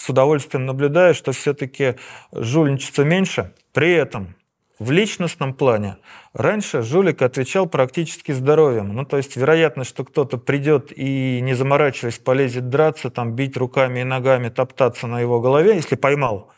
[0.00, 1.96] с удовольствием наблюдаю, что все-таки
[2.32, 3.52] жульничество меньше.
[3.74, 4.34] При этом
[4.78, 5.98] в личностном плане
[6.32, 8.94] раньше жулик отвечал практически здоровьем.
[8.94, 14.00] Ну, то есть вероятность, что кто-то придет и, не заморачиваясь, полезет драться, там, бить руками
[14.00, 16.50] и ногами, топтаться на его голове, если поймал,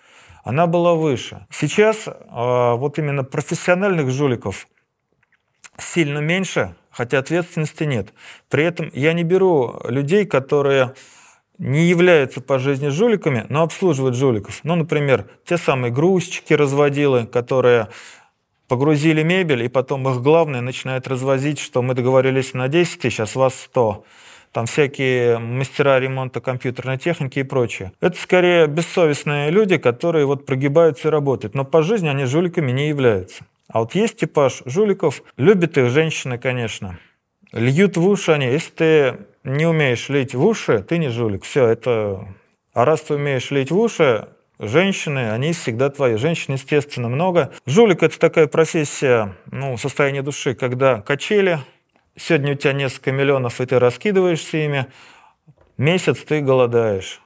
[0.45, 1.45] она была выше.
[1.51, 4.69] Сейчас э, вот именно профессиональных жуликов
[5.79, 8.15] сильно меньше, хотя ответственности нет.
[8.49, 10.95] При этом я не беру людей, которые
[11.63, 14.61] не являются по жизни жуликами, но обслуживают жуликов.
[14.65, 17.89] Ну, например, те самые грузчики, разводилы, которые
[18.67, 23.27] погрузили мебель, и потом их главное начинает развозить, что мы договорились на 10 тысяч, а
[23.27, 24.05] с вас 100.
[24.51, 27.93] Там всякие мастера ремонта компьютерной техники и прочее.
[28.01, 31.55] Это скорее бессовестные люди, которые вот прогибаются и работают.
[31.55, 33.45] Но по жизни они жуликами не являются.
[33.69, 36.99] А вот есть типаж жуликов, любят их женщины, конечно.
[37.53, 38.47] Льют в уши они.
[38.47, 41.45] Если ты не умеешь лить в уши, ты не жулик.
[41.45, 42.29] Все, это...
[42.73, 46.17] А раз ты умеешь лить в уши, женщины, они всегда твои.
[46.17, 47.53] Женщин, естественно, много.
[47.67, 51.59] Жулик– это такая профессия, ну, состояние души, когда качели,
[52.17, 54.87] сегодня у тебя несколько миллионов, и ты раскидываешься ими,
[55.79, 57.21] Месяц ты голодаешь.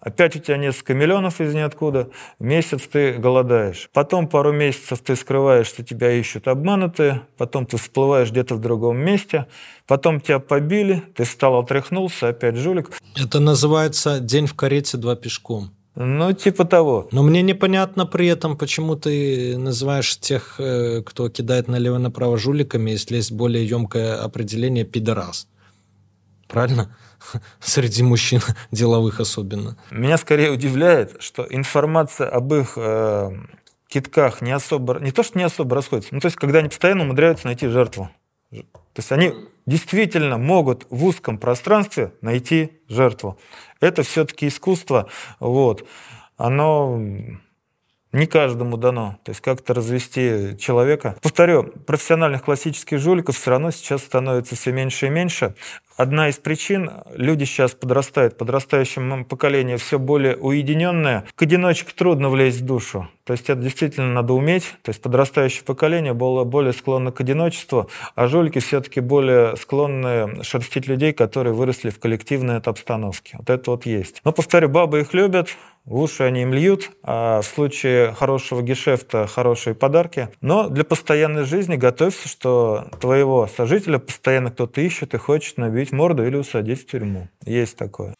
[0.00, 2.08] Опять у тебя несколько миллионов из ниоткуда,
[2.38, 3.90] месяц ты голодаешь.
[3.92, 8.96] Потом пару месяцев ты скрываешь, что тебя ищут обманутые, потом ты всплываешь где-то в другом
[8.96, 9.46] месте,
[9.86, 12.90] потом тебя побили, ты встал, отряхнулся, опять жулик.
[13.14, 15.70] Это называется «день в карете, два пешком».
[15.96, 17.08] Ну, типа того.
[17.12, 23.16] Но мне непонятно при этом, почему ты называешь тех, э, кто кидает налево-направо жуликами, если
[23.16, 25.46] есть более емкое определение «пидорас».
[26.48, 26.96] Правильно?
[27.60, 29.76] Среди мужчин, деловых особенно.
[29.90, 33.30] Меня скорее удивляет, что информация об их э,
[33.88, 37.04] китках не особо, не то что не особо расходится, ну то есть когда они постоянно
[37.04, 38.10] умудряются найти жертву.
[38.50, 39.32] То есть они
[39.66, 43.38] действительно могут в узком пространстве найти жертву.
[43.80, 45.86] Это все-таки искусство, вот.
[46.36, 46.98] Оно
[48.12, 49.18] не каждому дано.
[49.24, 51.16] То есть как-то развести человека.
[51.22, 55.54] Повторю, профессиональных классических жуликов все равно сейчас становится все меньше и меньше.
[56.00, 61.26] Одна из причин, люди сейчас подрастают, подрастающее поколение все более уединенное.
[61.34, 63.10] К одиночке трудно влезть в душу.
[63.24, 64.64] То есть это действительно надо уметь.
[64.82, 70.88] То есть подрастающее поколение было более склонно к одиночеству, а жулики все-таки более склонны шерстить
[70.88, 73.36] людей, которые выросли в коллективной обстановке.
[73.38, 74.22] Вот это вот есть.
[74.24, 75.50] Но, повторю, бабы их любят,
[75.84, 80.28] уши они им льют, а в случае хорошего гешефта хорошие подарки.
[80.40, 86.26] Но для постоянной жизни готовься, что твоего сожителя постоянно кто-то ищет и хочет набить морду
[86.26, 87.28] или усадить в тюрьму.
[87.44, 88.14] Есть такое.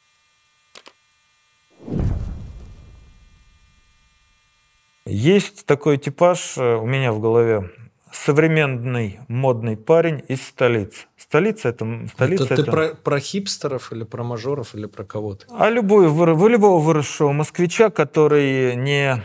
[5.07, 7.71] Есть такой типаж э, у меня в голове
[8.13, 11.07] современный модный парень из столицы.
[11.17, 12.45] Столица это столица.
[12.45, 12.65] Это, это...
[12.65, 15.47] ты про, про хипстеров или про мажоров или про кого-то?
[15.51, 19.23] А любой, вы любого выросшего москвича, который не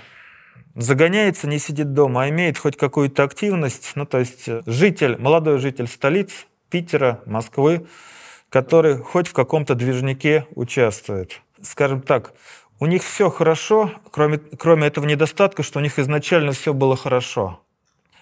[0.75, 5.87] загоняется, не сидит дома, а имеет хоть какую-то активность, ну то есть житель, молодой житель
[5.87, 7.87] столиц, Питера, Москвы,
[8.55, 11.41] который хоть в каком-то движнике участвует.
[11.61, 12.31] Скажем так,
[12.79, 17.59] у них все хорошо, кроме, кроме этого недостатка, что у них изначально все было хорошо.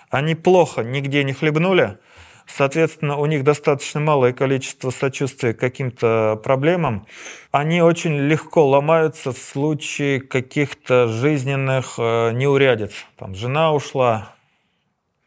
[0.10, 2.00] Они плохо нигде не хлебнули,
[2.48, 7.06] соответственно, у них достаточно малое количество сочувствия к каким-то проблемам.
[7.52, 12.94] Они очень легко ломаются в случае каких-то жизненных э, неурядиц.
[13.20, 14.34] Там жена ушла,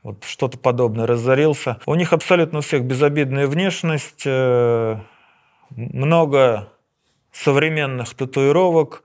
[0.07, 1.81] вот что-то подобное, разорился.
[1.85, 5.01] У них абсолютно у всех безобидная внешность, э,
[5.71, 6.69] много
[7.33, 9.03] современных татуировок,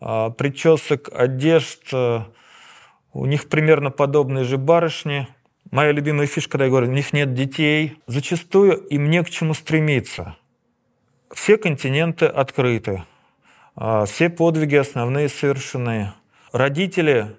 [0.00, 1.94] э, причесок, одежд,
[3.12, 5.28] у них примерно подобные же барышни.
[5.70, 8.02] Моя любимая фишка, когда я говорю, у них нет детей.
[8.08, 10.36] Зачастую им не к чему стремиться.
[11.32, 13.04] Все континенты открыты.
[14.06, 16.12] Все подвиги основные совершены.
[16.52, 17.36] Родители,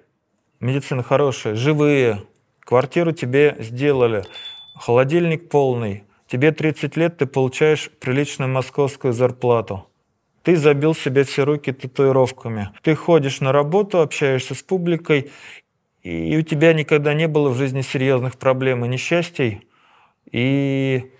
[0.60, 2.22] медицина хорошая, живые,
[2.64, 4.24] квартиру тебе сделали,
[4.74, 6.04] холодильник полный.
[6.26, 9.86] Тебе 30 лет, ты получаешь приличную московскую зарплату.
[10.42, 12.70] Ты забил себе все руки татуировками.
[12.82, 15.30] Ты ходишь на работу, общаешься с публикой,
[16.02, 19.68] и у тебя никогда не было в жизни серьезных проблем и несчастий,
[20.30, 21.12] и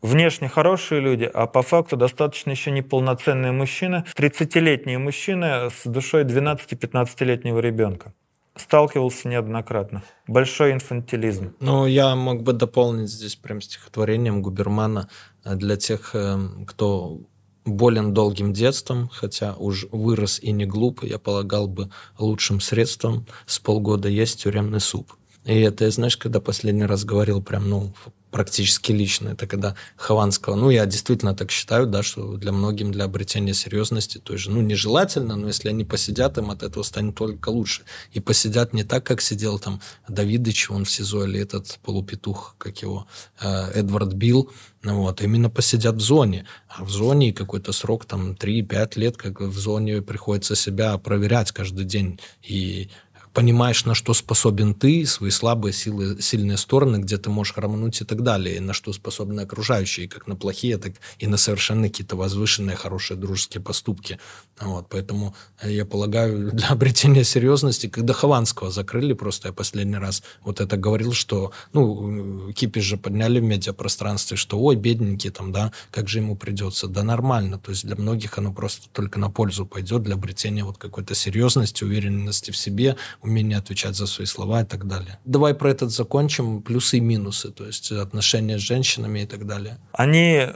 [0.00, 7.58] внешне хорошие люди, а по факту достаточно еще неполноценные мужчины, 30-летние мужчины с душой 12-15-летнего
[7.58, 8.14] ребенка.
[8.60, 10.02] Сталкивался неоднократно.
[10.26, 11.54] Большой инфантилизм.
[11.60, 15.08] Ну, я мог бы дополнить здесь прям стихотворением Губермана
[15.44, 17.20] для тех, эм, кто
[17.64, 23.58] болен долгим детством, хотя уж вырос и не глуп, я полагал бы лучшим средством с
[23.58, 25.12] полгода есть тюремный суп.
[25.44, 27.94] И это, знаешь, когда последний раз говорил прям, ну,
[28.30, 29.30] практически лично.
[29.30, 34.18] Это когда Хованского, ну, я действительно так считаю, да, что для многим, для обретения серьезности,
[34.18, 37.82] то есть, ну, нежелательно, но если они посидят, им от этого станет только лучше.
[38.12, 42.78] И посидят не так, как сидел там Давидыч, он в СИЗО, или этот полупетух, как
[42.82, 43.06] его,
[43.40, 44.50] э, Эдвард Билл,
[44.82, 46.46] ну, вот, именно посидят в зоне.
[46.68, 51.84] А в зоне какой-то срок, там, 3-5 лет, как в зоне приходится себя проверять каждый
[51.84, 52.18] день.
[52.42, 52.88] И
[53.32, 58.04] понимаешь, на что способен ты, свои слабые силы, сильные стороны, где ты можешь хромануть и
[58.04, 62.16] так далее, и на что способны окружающие, как на плохие, так и на совершенно какие-то
[62.16, 64.18] возвышенные, хорошие дружеские поступки.
[64.60, 70.60] Вот, поэтому я полагаю, для обретения серьезности, когда Хованского закрыли, просто я последний раз вот
[70.60, 76.08] это говорил, что, ну, кипиш же подняли в медиапространстве, что, ой, бедненький там, да, как
[76.08, 80.02] же ему придется, да нормально, то есть для многих оно просто только на пользу пойдет,
[80.02, 84.86] для обретения вот какой-то серьезности, уверенности в себе, умение отвечать за свои слова и так
[84.86, 85.18] далее.
[85.24, 89.78] Давай про этот закончим, плюсы и минусы, то есть отношения с женщинами и так далее.
[89.92, 90.48] Они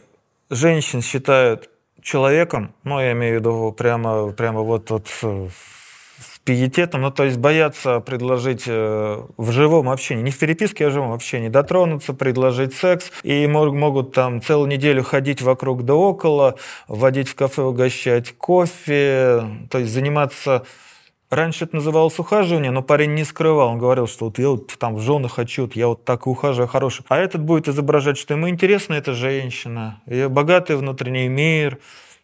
[0.50, 1.70] женщин считают
[2.04, 5.08] человеком, ну, я имею в виду прямо, прямо вот, вот
[6.44, 10.92] пиететом, ну, то есть боятся предложить э, в живом общении, не в переписке, а в
[10.92, 17.28] живом общении, дотронуться, предложить секс, и могут там целую неделю ходить вокруг да около, водить
[17.28, 20.64] в кафе, угощать кофе, то есть заниматься
[21.30, 23.68] Раньше это называлось ухаживание, но парень не скрывал.
[23.70, 26.68] Он говорил, что вот я вот там в жены хочу, вот я вот так ухаживаю,
[26.68, 27.04] хороший.
[27.08, 31.78] А этот будет изображать, что ему интересна эта женщина, ее богатый внутренний мир,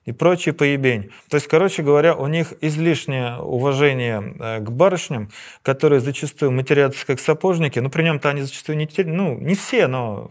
[0.06, 1.10] и прочий поебень.
[1.28, 5.30] То есть, короче говоря, у них излишнее уважение э, к барышням,
[5.62, 10.30] которые зачастую матерятся как сапожники, но при нем-то они зачастую не, ну, не все, но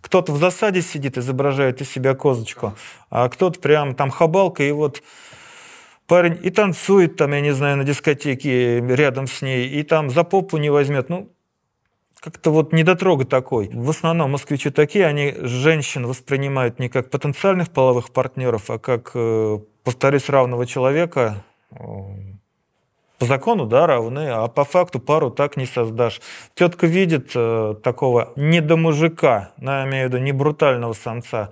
[0.00, 2.74] кто-то в засаде сидит, изображает из себя козочку,
[3.10, 5.02] а кто-то прям там хабалка, и вот
[6.08, 10.24] парень и танцует там, я не знаю, на дискотеке рядом с ней, и там за
[10.24, 11.08] попу не возьмет.
[11.08, 11.30] Ну,
[12.20, 13.70] как-то вот недотрога такой.
[13.72, 19.58] В основном москвичи такие, они женщин воспринимают не как потенциальных половых партнеров, а как, э,
[19.84, 21.44] повторюсь, равного человека.
[23.18, 26.20] По закону, да, равны, а по факту пару так не создашь.
[26.54, 31.50] Тетка видит э, такого не до мужика, я имею в виду не брутального самца,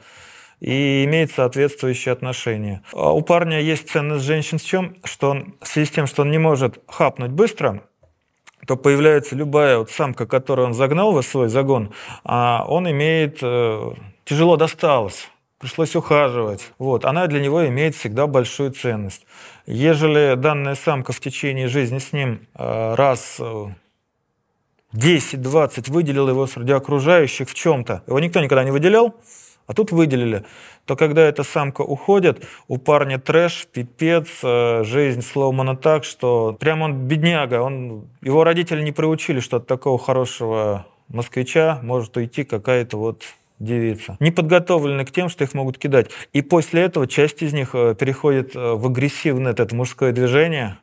[0.60, 2.82] и имеет соответствующие отношения.
[2.92, 4.96] А у парня есть ценность женщин в чем?
[5.04, 7.82] Что он, в связи с тем, что он не может хапнуть быстро,
[8.66, 11.92] то появляется любая вот самка, которую он загнал в свой загон,
[12.24, 13.92] а он имеет, э,
[14.24, 15.28] тяжело досталось,
[15.58, 16.72] пришлось ухаживать.
[16.78, 19.26] Вот, она для него имеет всегда большую ценность.
[19.66, 23.78] Ежели данная самка в течение жизни с ним э, раз 10-20
[24.94, 29.14] э, выделила его среди окружающих в чем-то, его никто никогда не выделял,
[29.66, 30.44] а тут выделили,
[30.84, 36.82] то когда эта самка уходит, у парня трэш, пипец, э, жизнь сломана так, что прям
[36.82, 42.96] он бедняга, он, его родители не приучили, что от такого хорошего москвича может уйти какая-то
[42.96, 43.24] вот
[43.58, 44.16] девица.
[44.20, 46.10] Не подготовлены к тем, что их могут кидать.
[46.32, 50.78] И после этого часть из них э, переходит э, в агрессивное это мужское движение,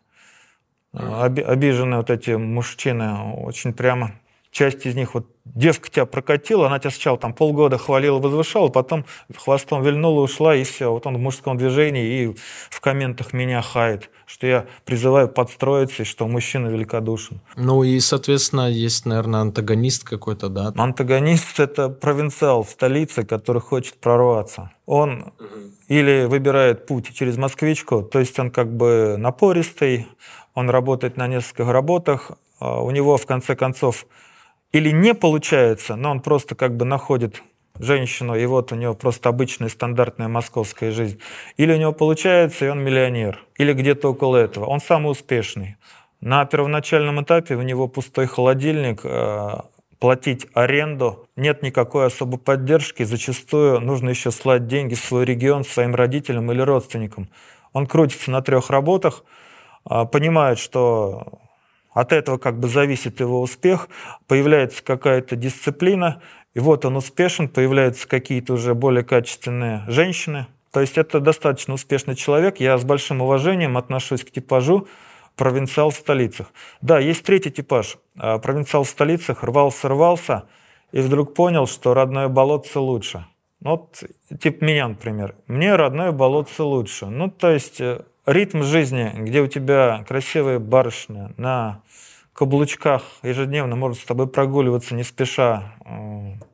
[0.94, 4.12] обиженные вот эти мужчины очень прямо
[4.54, 9.04] часть из них, вот девка тебя прокатила, она тебя сначала там полгода хвалила, возвышала, потом
[9.36, 10.92] хвостом вильнула, ушла, и все.
[10.92, 12.38] Вот он в мужском движении и
[12.70, 17.42] в комментах меня хает, что я призываю подстроиться, и что мужчина великодушен.
[17.56, 20.72] Ну и, соответственно, есть, наверное, антагонист какой-то, да?
[20.78, 24.72] Антагонист— это провинциал в столице, который хочет прорваться.
[24.86, 25.34] Он
[25.88, 30.08] или выбирает путь через москвичку, то есть он как бы напористый,
[30.54, 34.06] он работает на нескольких работах, а у него, в конце концов,
[34.74, 37.42] или не получается, но он просто как бы находит
[37.80, 41.20] женщину, и вот у него просто обычная стандартная московская жизнь.
[41.58, 43.40] Или у него получается, и он миллионер.
[43.58, 44.66] Или где-то около этого.
[44.66, 45.78] Он самый успешный.
[46.22, 49.50] На первоначальном этапе у него пустой холодильник, э,
[50.00, 55.96] платить аренду, нет никакой особой поддержки, зачастую нужно еще слать деньги в свой регион своим
[55.96, 57.30] родителям или родственникам.
[57.74, 59.24] Он крутится на трех работах,
[59.90, 61.43] э, понимает, что
[61.94, 63.90] от этого как бы зависит его успех,
[64.28, 66.22] появляется какая-то дисциплина,
[66.54, 70.48] и вот он успешен, появляются какие-то уже более качественные женщины.
[70.72, 72.60] То есть это достаточно успешный человек.
[72.60, 74.88] Я с большим уважением отношусь к типажу
[75.36, 76.52] провинциал в столицах.
[76.82, 77.98] Да, есть третий типаж.
[78.18, 80.44] А, провинциал в столицах рвался-рвался
[80.92, 83.26] и вдруг понял, что родное болотце лучше.
[83.60, 84.04] Ну, вот,
[84.40, 85.36] типа меня, например.
[85.48, 87.06] Мне родное болотце лучше.
[87.06, 91.82] Ну, то есть э, ритм жизни, где у тебя красивая барышня на
[92.34, 95.76] каблучках ежедневно может с тобой прогуливаться не спеша,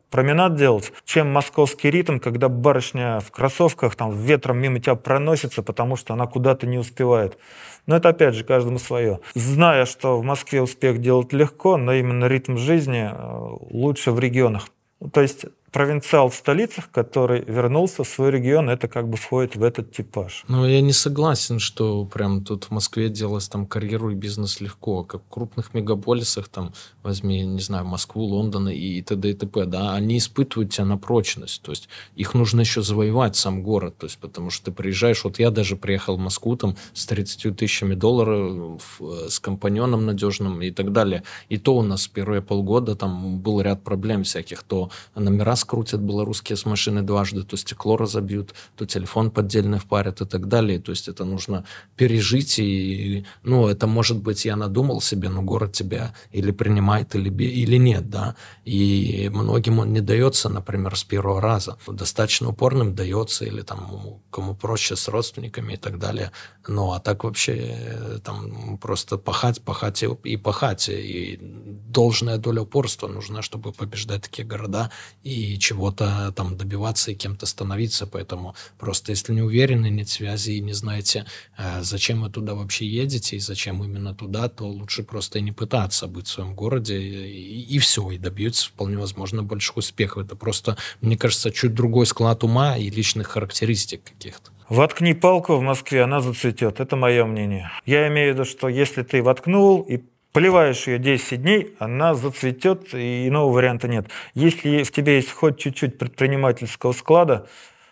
[0.10, 5.96] променад делать, чем московский ритм, когда барышня в кроссовках там ветром мимо тебя проносится, потому
[5.96, 7.38] что она куда-то не успевает.
[7.86, 9.20] Но это опять же каждому свое.
[9.36, 14.68] Зная, что в Москве успех делать легко, но именно ритм жизни э, лучше в регионах.
[15.14, 19.64] То есть провинциал в столицах, который вернулся в свой регион, это как бы входит в
[19.64, 20.44] этот типаж.
[20.48, 25.04] Ну, я не согласен, что прям тут в Москве делать там карьеру и бизнес легко.
[25.04, 29.30] Как в крупных мегаполисах, там, возьми, не знаю, Москву, Лондон и т.д.
[29.30, 31.62] и т.п., да, они испытывают тебя на прочность.
[31.62, 33.98] То есть их нужно еще завоевать, сам город.
[33.98, 37.56] То есть потому что ты приезжаешь, вот я даже приехал в Москву там с 30
[37.56, 41.24] тысячами долларов, э, с компаньоном надежным и так далее.
[41.50, 44.64] И то у нас первые полгода там был ряд проблем всяких.
[44.64, 50.26] То номера скрутят белорусские с машины дважды, то стекло разобьют, то телефон поддельный впарят и
[50.26, 50.80] так далее.
[50.80, 52.60] То есть это нужно пережить.
[52.60, 57.78] И, ну, это может быть, я надумал себе, но город тебя или принимает, или, или
[57.78, 58.36] нет, да.
[58.66, 61.78] И многим он не дается, например, с первого раза.
[61.88, 66.32] Достаточно упорным дается, или там кому проще с родственниками и так далее.
[66.68, 70.90] Ну, а так вообще э, там просто пахать, пахать и, и пахать.
[70.90, 74.92] И должная доля упорства нужна, чтобы побеждать такие города
[75.24, 78.06] и чего-то там добиваться и кем-то становиться.
[78.06, 81.26] Поэтому просто если не уверены, нет связи и не знаете,
[81.58, 85.52] э, зачем вы туда вообще едете и зачем именно туда, то лучше просто и не
[85.52, 90.26] пытаться быть в своем городе и, и все, и добьетесь вполне возможно больших успехов.
[90.26, 94.52] Это просто, мне кажется, чуть другой склад ума и личных характеристик каких-то.
[94.70, 96.80] Воткни палку в Москве, она зацветет.
[96.80, 97.72] Это мое мнение.
[97.88, 100.04] Я имею в виду, что если ты воткнул и
[100.34, 104.08] поливаешь ее 10 дней, она зацветет, и иного варианта нет.
[104.34, 107.48] Если в тебе есть хоть чуть-чуть предпринимательского склада,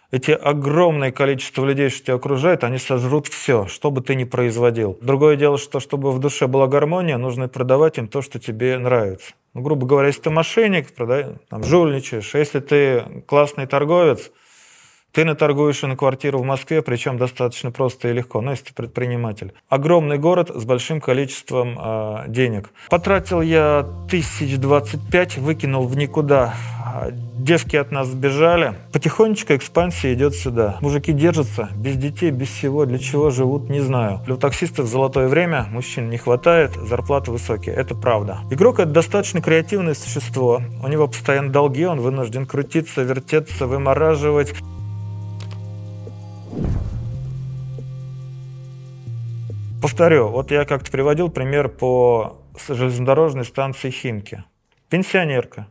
[0.10, 4.98] эти огромное количество людей, что тебя окружает, они сожрут все, что бы ты ни производил.
[5.02, 9.34] Другое дело, что чтобы в душе была гармония, нужно продавать им то, что тебе нравится.
[9.54, 14.32] Ну, грубо говоря, если ты мошенник, продай, там, жульничаешь, если ты классный торговец–
[15.18, 19.51] ты наторгуешь на квартиру в Москве, причем достаточно просто и легко, ну, если ты предприниматель.
[19.68, 22.70] Огромный город с большим количеством э, денег.
[22.91, 26.53] Потратил я тысяч двадцать пять, выкинул в никуда.
[27.36, 28.76] Девки от нас сбежали.
[28.93, 30.78] Потихонечку экспансия идет сюда.
[30.82, 32.86] Мужики держатся, без детей, без всего.
[32.86, 34.22] Для чего живут, не знаю.
[34.28, 37.74] Для таксистов золотое время, мужчин не хватает, зарплаты высокие.
[37.74, 38.41] Это правда.
[38.51, 40.61] Игрок— это достаточно креативное существо.
[40.84, 44.53] У него постоянно долги, он вынужден крутиться, вертеться, вымораживать.
[49.82, 54.43] Повторю, вот я как-то приводил пример по железнодорожной станции Химки.
[54.89, 55.68] Пенсионерка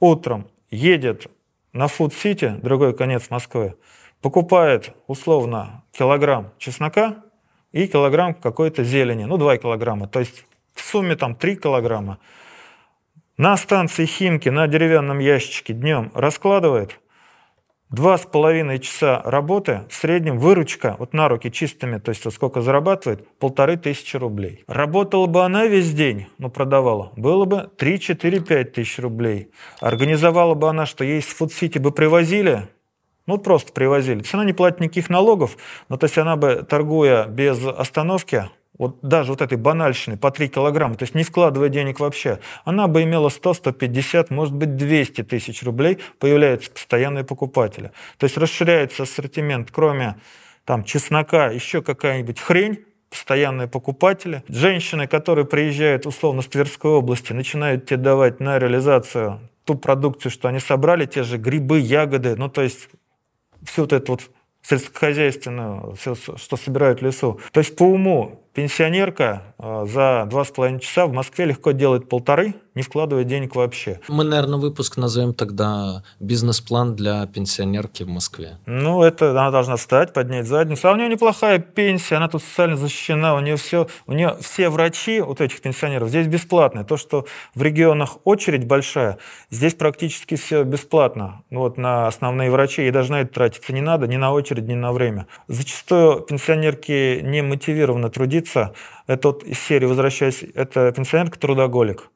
[0.00, 1.28] утром едет
[1.72, 3.76] на Фуд-Сити, другой конец Москвы,
[4.20, 7.24] покупает условно килограмм чеснока
[7.72, 12.18] и килограмм какой-то зелени, ну 2 килограмма, то есть в сумме там 3 килограмма.
[13.36, 17.00] На станции Химки на деревянном ящичке днем раскладывает–
[17.94, 22.34] Два с половиной часа работы, в среднем выручка, вот на руки чистыми, то есть вот
[22.34, 24.64] сколько зарабатывает, полторы тысячи рублей.
[24.66, 29.52] Работала бы она весь день, но продавала, было бы 3-4-5 тысяч рублей.
[29.78, 32.66] Организовала бы она, что ей с Фудсити бы привозили,
[33.26, 34.24] ну, просто привозили.
[34.32, 35.56] Она не платит никаких налогов,
[35.88, 40.48] но то есть она бы, торгуя без остановки, вот даже вот этой банальщины по 3
[40.48, 45.22] килограмма, то есть не вкладывая денег вообще, она бы имела 100, 150, может быть 200
[45.22, 47.92] тысяч рублей, появляются постоянные покупатели.
[48.18, 50.16] То есть расширяется ассортимент, кроме
[50.64, 54.42] там чеснока, еще какая-нибудь хрень, постоянные покупатели.
[54.48, 60.48] Женщины, которые приезжают условно с Тверской области, начинают тебе давать на реализацию ту продукцию, что
[60.48, 62.88] они собрали, те же грибы, ягоды, ну то есть
[63.62, 64.30] все вот это вот
[64.62, 67.40] сельскохозяйственную, все, что собирают в лесу.
[67.52, 72.08] То есть по уму пенсионерка э, за два с половиной часа в Москве легко делает
[72.08, 74.00] полторы, не вкладывая денег вообще.
[74.08, 78.58] Мы, наверное, выпуск назовем тогда «Бизнес-план для пенсионерки в Москве».
[78.66, 80.88] Ну, это она должна встать, поднять задницу.
[80.88, 84.68] А у нее неплохая пенсия, она тут социально защищена, у нее все, у нее все
[84.68, 86.84] врачи, вот этих пенсионеров, здесь бесплатные.
[86.84, 89.18] То, что в регионах очередь большая,
[89.50, 91.42] здесь практически все бесплатно.
[91.50, 94.64] Ну, вот на основные врачи, и даже на это тратиться не надо, ни на очередь,
[94.64, 95.26] ни на время.
[95.48, 98.43] Зачастую пенсионерки не мотивированы трудиться.
[99.06, 102.10] Это вот из серии «Возвращаясь», это пенсионерка-трудоголик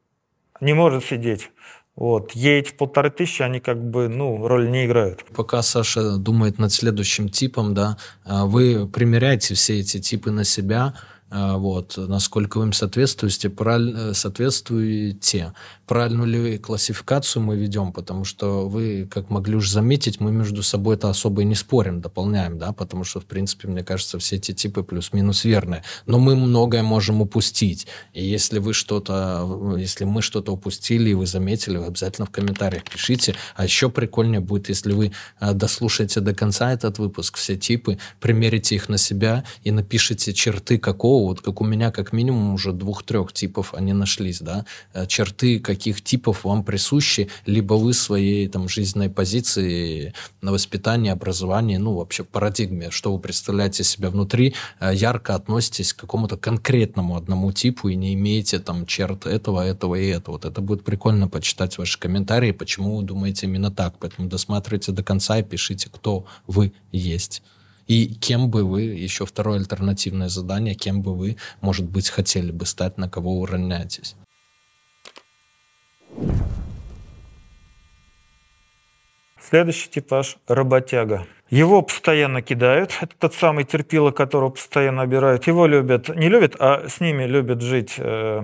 [0.61, 1.51] не может сидеть.
[1.97, 2.33] Вот.
[2.33, 5.25] Ей эти полторы тысячи, они как бы, ну, роль не играют.
[5.35, 10.95] Пока Саша думает над следующим типом, да, а вы примеряете все эти типы на себя,
[11.31, 15.55] а, вот, насколько вы им соответствуете, правиль, соответствуете.
[15.89, 20.97] Правильную ли классификацию мы ведем, потому что вы, как могли уже заметить, мы между собой
[20.97, 24.53] это особо и не спорим, дополняем, да, потому что, в принципе, мне кажется, все эти
[24.53, 25.83] типы плюс-минус верные.
[26.05, 27.87] Но мы многое можем упустить.
[28.13, 32.85] И если вы что-то, если мы что-то упустили, и вы заметили, вы обязательно в комментариях
[32.85, 33.35] пишите.
[33.57, 38.75] А еще прикольнее будет, если вы а, дослушаете до конца этот выпуск, все типы, примерите
[38.75, 43.33] их на себя и напишите черты какого вот как у меня как минимум уже двух-трех
[43.33, 49.09] типов они нашлись, да, э, черты каких типов вам присущи, либо вы своей там жизненной
[49.09, 50.13] позиции
[50.43, 56.01] на воспитание, образование, ну вообще парадигме, что вы представляете себя внутри, э, ярко относитесь к
[56.01, 60.35] какому-то конкретному одному типу и не имеете там черт этого, этого и этого.
[60.35, 63.95] Вот это будет прикольно почитать ваши комментарии, почему вы думаете именно так.
[64.01, 67.43] Поэтому досматривайте до конца и пишите, кто вы есть.
[67.87, 72.67] И кем бы вы, еще второе альтернативное задание, кем бы вы, может быть, хотели бы
[72.67, 74.17] стать, на кого уравняетесь.
[79.41, 81.27] Следующий типаж– работяга.
[81.49, 85.47] Его постоянно кидают, это тот самый терпило, которого постоянно обирают.
[85.47, 88.43] Его любят, не любят, а с ними любят жить э,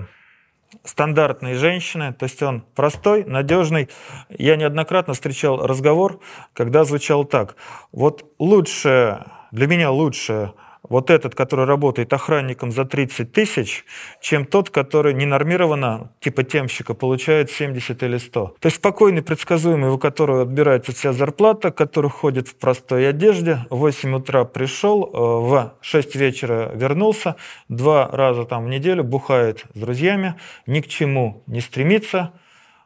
[0.83, 3.91] стандартные женщины, то есть он простой, надежный.
[4.31, 6.21] Я неоднократно встречал разговор,
[6.55, 7.57] когда звучал так.
[7.93, 10.53] Вот лучше для меня лучше
[10.89, 13.85] вот этот, который работает охранником за 30 тысяч,
[14.21, 18.57] чем тот, который ненормированно, типа темщика, получает 70 или 100.
[18.61, 23.77] То есть спокойный, предсказуемый, у которого отбирается вся зарплата, который ходит в простой одежде, в
[23.77, 27.37] 8 утра пришел, э, в 6 вечера вернулся,
[27.69, 30.35] два раза там в неделю бухает с друзьями,
[30.67, 32.33] ни к чему не стремится,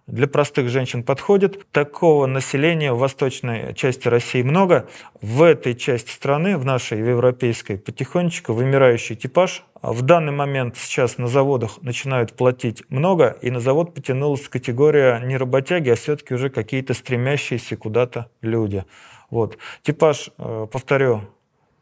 [0.09, 1.71] для простых женщин подходит.
[1.71, 4.89] Такого населения в восточной части России много.
[5.21, 9.65] В этой части страны, в нашей, в европейской, потихонечку вымирающий типаж.
[9.83, 15.37] В данный момент сейчас на заводах начинают платить много, и на завод потянулась категория не
[15.37, 18.85] работяги, а все-таки уже какие-то стремящиеся куда-то люди.
[19.31, 19.59] Вот.
[19.83, 21.21] Типаж, э, повторю,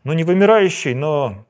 [0.02, 1.46] ну не вымирающий, но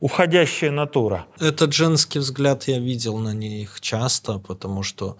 [0.00, 1.26] уходящая натура.
[1.38, 5.18] Этот женский взгляд я видел на них часто, потому что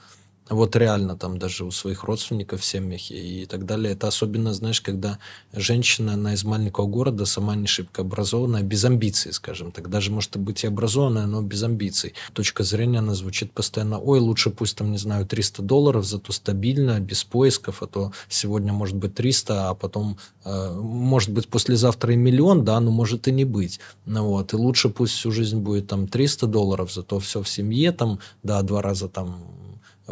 [0.50, 3.92] вот реально там даже у своих родственников в семьях и так далее.
[3.92, 5.18] Это особенно, знаешь, когда
[5.52, 9.88] женщина, она из маленького города, сама не шибко образованная, без амбиций, скажем так.
[9.88, 12.14] Даже может быть и образованная, но без амбиций.
[12.32, 16.98] Точка зрения, она звучит постоянно, ой, лучше пусть там, не знаю, 300 долларов, зато стабильно,
[16.98, 22.16] без поисков, а то сегодня может быть 300, а потом, э, может быть, послезавтра и
[22.16, 23.78] миллион, да, но может и не быть.
[24.04, 24.52] Ну, вот.
[24.52, 28.62] И лучше пусть всю жизнь будет там 300 долларов, зато все в семье, там, да,
[28.62, 29.60] два раза там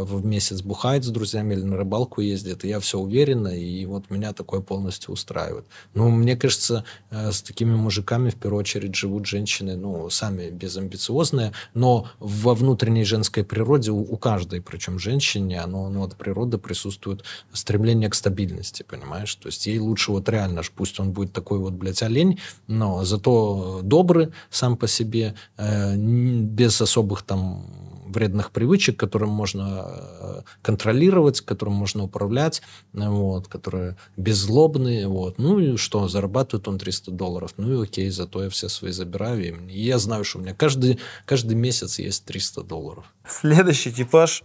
[0.05, 4.11] в месяц бухает с друзьями или на рыбалку ездит, и я все уверена, и вот
[4.11, 5.66] меня такое полностью устраивает.
[5.94, 11.53] Ну, мне кажется, э, с такими мужиками в первую очередь живут женщины, ну, сами безамбициозные,
[11.74, 17.24] но во внутренней женской природе у, у каждой, причем женщине, оно, ну, от природы присутствует
[17.53, 19.34] стремление к стабильности, понимаешь?
[19.34, 23.80] То есть ей лучше вот реально, пусть он будет такой вот, блядь, олень, но зато
[23.82, 27.88] добрый сам по себе, э, без особых там
[28.18, 32.62] вредных привычек, которым можно э, контролировать, которым можно управлять,
[32.92, 35.06] вот, которые беззлобные.
[35.06, 35.38] Вот.
[35.38, 37.54] Ну и что, зарабатывает он 300 долларов.
[37.56, 39.68] Ну и окей, зато я все свои забираю.
[39.68, 43.04] И я знаю, что у меня каждый, каждый месяц есть 300 долларов.
[43.28, 44.42] Следующий типаж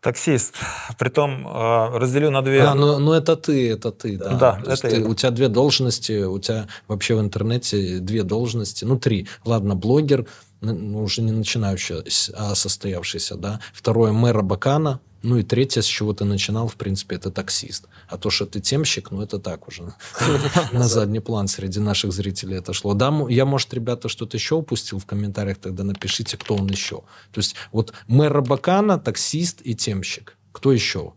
[0.00, 0.54] таксист.
[0.98, 2.62] Притом э, разделю на две.
[2.62, 4.34] А, ну, ну это ты, это ты, да.
[4.34, 8.98] Да, это ты, У тебя две должности, у тебя вообще в интернете две должности, ну
[8.98, 9.28] три.
[9.44, 10.26] Ладно, блогер,
[10.60, 12.04] ну, уже не начинающий,
[12.34, 13.60] а состоявшийся, да.
[13.72, 15.00] Второе, мэра Бакана.
[15.22, 17.86] Ну и третье, с чего ты начинал, в принципе, это таксист.
[18.08, 19.92] А то, что ты темщик, ну это так уже.
[20.72, 22.94] На задний план среди наших зрителей это шло.
[22.94, 27.02] Да, я, может, ребята, что-то еще упустил в комментариях, тогда напишите, кто он еще.
[27.32, 30.36] То есть вот мэра Бакана, таксист и темщик.
[30.52, 31.12] Кто еще?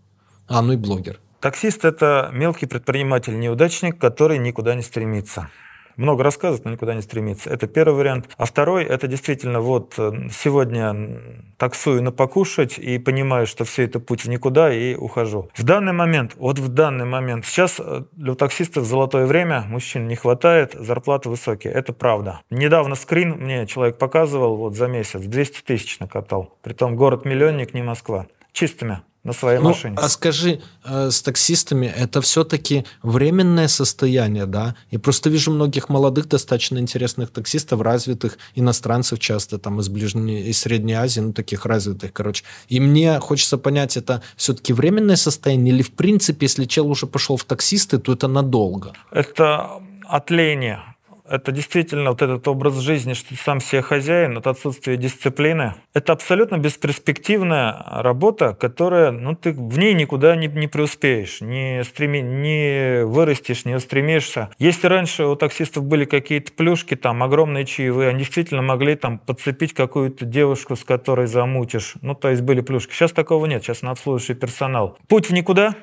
[0.48, 1.20] А, ну и блогер.
[1.40, 5.50] Таксист– это мелкий предприниматель-неудачник, который никуда не стремится
[5.98, 7.50] много рассказывает, но никуда не стремится.
[7.50, 8.30] Это первый вариант.
[8.38, 11.22] А второй, это действительно вот э, сегодня
[11.58, 15.50] таксую на покушать и понимаю, что все это путь в никуда и ухожу.
[15.56, 20.16] В данный момент, вот в данный момент, сейчас э, для таксистов золотое время, мужчин не
[20.16, 22.42] хватает, зарплаты высокие, это правда.
[22.50, 26.58] Недавно скрин мне человек показывал, вот за месяц 200 тысяч накатал.
[26.62, 28.28] Притом город-миллионник, не Москва.
[28.52, 29.96] Чистыми на своей ну, машине.
[29.98, 34.76] А скажи, э, с таксистами это все-таки временное состояние, да?
[34.92, 40.54] И просто вижу многих молодых, достаточно интересных таксистов, развитых, иностранцев часто, там, из Ближней и
[40.54, 42.44] Средней Азии, ну, таких развитых, короче.
[42.68, 47.38] И мне хочется понять, это все-таки временное состояние или, в принципе, если чел уже пошел
[47.38, 48.94] в таксисты, то это надолго?
[49.12, 50.93] Это отление
[51.28, 55.76] это действительно вот этот образ жизни, что ты сам себе хозяин, это отсутствие дисциплины.
[55.94, 62.22] Это абсолютно бесперспективная работа, которая, ну, ты в ней никуда не, не преуспеешь, не, стреми,
[62.22, 64.50] не вырастешь, не устремишься.
[64.60, 69.74] Если раньше у таксистов были какие-то плюшки, там, огромные чаевые, они действительно могли там подцепить
[69.74, 71.96] какую-то девушку, с которой замутишь.
[72.02, 72.94] Ну, то есть были плюшки.
[72.94, 74.98] Сейчас такого нет, сейчас на обслуживающий персонал.
[75.08, 75.76] Путь в никуда,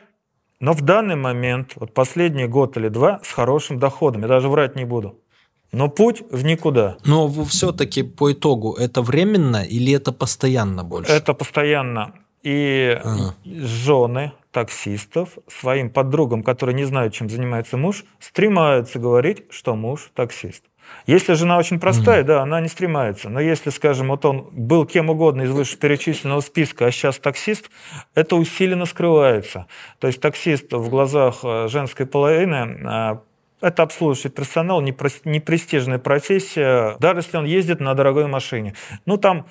[0.61, 4.77] но в данный момент, вот последний год или два, с хорошим доходом, я даже врать
[4.77, 5.19] не буду.
[5.73, 6.97] Но путь в никуда.
[7.05, 11.13] Но все-таки по итогу это временно или это постоянно больше?
[11.13, 12.13] Это постоянно.
[12.43, 13.35] И ага.
[13.45, 20.65] жены таксистов своим подругам, которые не знают, чем занимается муж, стремаются говорить, что муж таксист.
[21.07, 23.29] Если жена очень простая, mm да, она не стремается.
[23.29, 27.71] Но если, скажем, вот он был кем угодно из вышеперечисленного списка, а сейчас таксист,
[28.15, 29.67] это усиленно скрывается.
[29.99, 33.23] То есть таксист в глазах э, женской половины а,
[33.61, 38.75] это обслуживающий персонал, не престижная профессия, даже если он ездит на дорогой машине.
[39.07, 39.47] Ну, там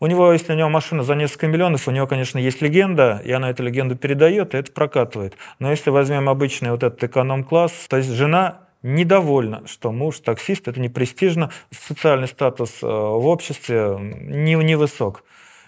[0.00, 3.32] у него, если у него машина за несколько миллионов, у него, конечно, есть легенда, и
[3.32, 5.36] она эту легенду передает, и это прокатывает.
[5.58, 10.78] Но если возьмем обычный вот этот эконом-класс, то есть жена недовольна, что муж таксист, это
[10.78, 15.24] не престижно, социальный статус э, в обществе не, невысок.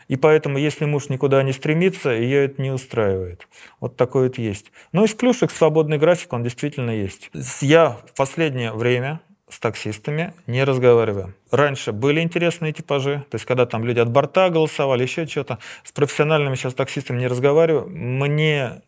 [0.09, 3.49] И поэтому, если муж никуда не стремится, ее это не устраивает.
[3.81, 4.71] Вот такой вот есть.
[4.93, 7.31] Но из плюшек свободный график, он действительно есть.
[7.61, 11.35] Я в последнее время с таксистами не разговариваю.
[11.51, 15.59] Раньше были интересные типажи, то есть когда там люди от борта голосовали, еще что-то.
[15.85, 17.89] С профессиональными сейчас таксистами не разговариваю.
[17.89, 18.83] Мне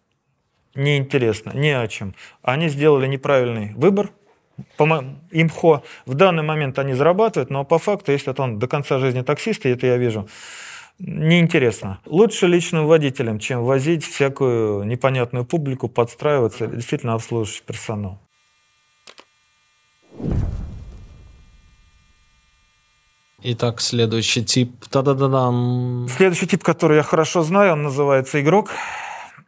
[0.75, 2.15] неинтересно, ни о чем.
[2.43, 4.11] Они сделали неправильный выбор,
[5.31, 5.83] имхо.
[6.07, 9.69] В данный момент они зарабатывают, но по факту, если он до конца жизни таксист, и
[9.69, 10.29] это я вижу,
[10.99, 12.01] неинтересно.
[12.07, 18.19] Лучше личным водителем, чем возить всякую непонятную публику, подстраиваться, действительно обслуживающий персонал.
[23.41, 24.85] Итак, следующий тип.
[24.91, 26.09] Та-да-да-дам.
[26.09, 28.71] Следующий тип, который я хорошо знаю, он называется игрок.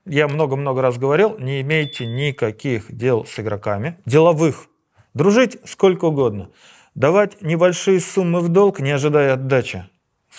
[0.07, 4.67] Я много-много раз говорил, не имейте никаких дел с игроками, деловых.
[5.13, 6.51] Дружить сколько угодно.
[6.95, 9.89] Давать небольшие суммы в долг, не ожидая отдачи.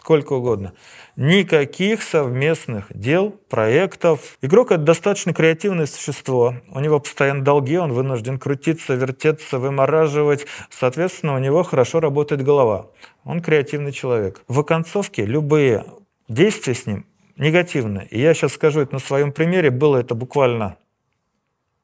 [0.02, 0.74] Сколько угодно.
[1.16, 4.36] Никаких совместных дел, проектов.
[4.42, 6.56] Игрок– это достаточно креативное существо.
[6.70, 10.48] У него постоянно долги, он вынужден крутиться, вертеться, вымораживать.
[10.72, 12.88] Соответственно, у него хорошо работает голова.
[13.26, 14.42] Он креативный человек.
[14.48, 15.86] В оконцовке любые
[16.28, 17.06] действия с ним
[17.38, 18.08] негативные.
[18.08, 19.70] И я сейчас скажу это на своем примере.
[19.70, 20.78] Было это буквально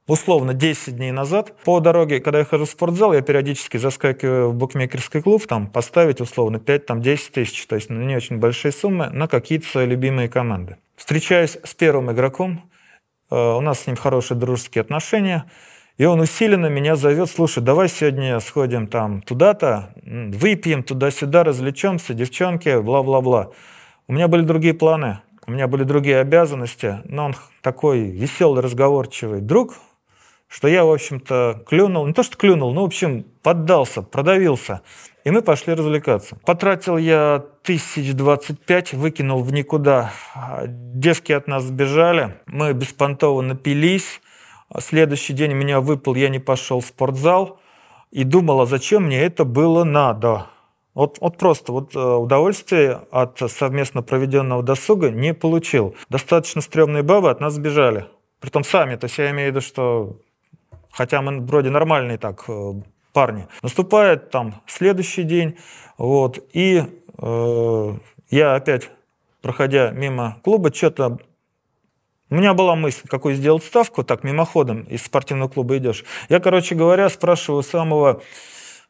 [0.08, 1.53] условно 10 дней назад.
[1.64, 6.22] По дороге, когда я хожу в спортзал, я периодически заскакиваю в букмекерский клуб, там поставить
[6.22, 10.78] условно 5-10 тысяч, то есть не очень большие суммы, на какие-то свои любимые команды.
[10.95, 12.62] Встречаюсь с первым игроком,
[13.30, 15.45] э, у нас с ним хорошие дружеские отношения,
[15.97, 22.80] и он усиленно меня зовет, слушай, давай сегодня сходим там туда-то, выпьем туда-сюда, развлечемся, девчонки,
[22.80, 23.49] бла-бла-бла.
[24.08, 29.41] У меня были другие планы, у меня были другие обязанности, но он такой веселый, разговорчивый
[29.41, 29.74] друг,
[30.48, 34.82] что я, в общем-то, клюнул, не то что клюнул, но, в общем, поддался, продавился.
[35.24, 36.38] И мы пошли развлекаться.
[36.45, 40.12] Потратил я тысяч двадцать пять, выкинул в никуда.
[40.68, 44.22] Девки от нас сбежали, мы беспонтово напились.
[44.80, 47.60] Следующий день меня выпал, я не пошел в спортзал.
[48.10, 50.48] И думал, а зачем мне это было надо?
[50.93, 55.93] Вот, вот просто вот э, удовольствие от совместно проведенного досуга не получил.
[56.10, 58.08] Достаточно стрёмные бабы от нас сбежали.
[58.39, 60.18] Притом сами, то есть я имею в виду, что
[60.98, 62.74] хотя мы вроде нормальные так э,
[63.14, 63.48] парни.
[63.62, 65.58] Наступает там следующий день,
[65.98, 66.84] вот, и
[67.20, 67.93] э,
[68.32, 68.89] я опять,
[69.41, 71.20] проходя мимо клуба, что-то
[72.30, 76.04] у меня была мысль, какую сделать ставку, так мимоходом из спортивного клуба идешь.
[76.30, 78.22] Я, короче говоря, спрашиваю самого,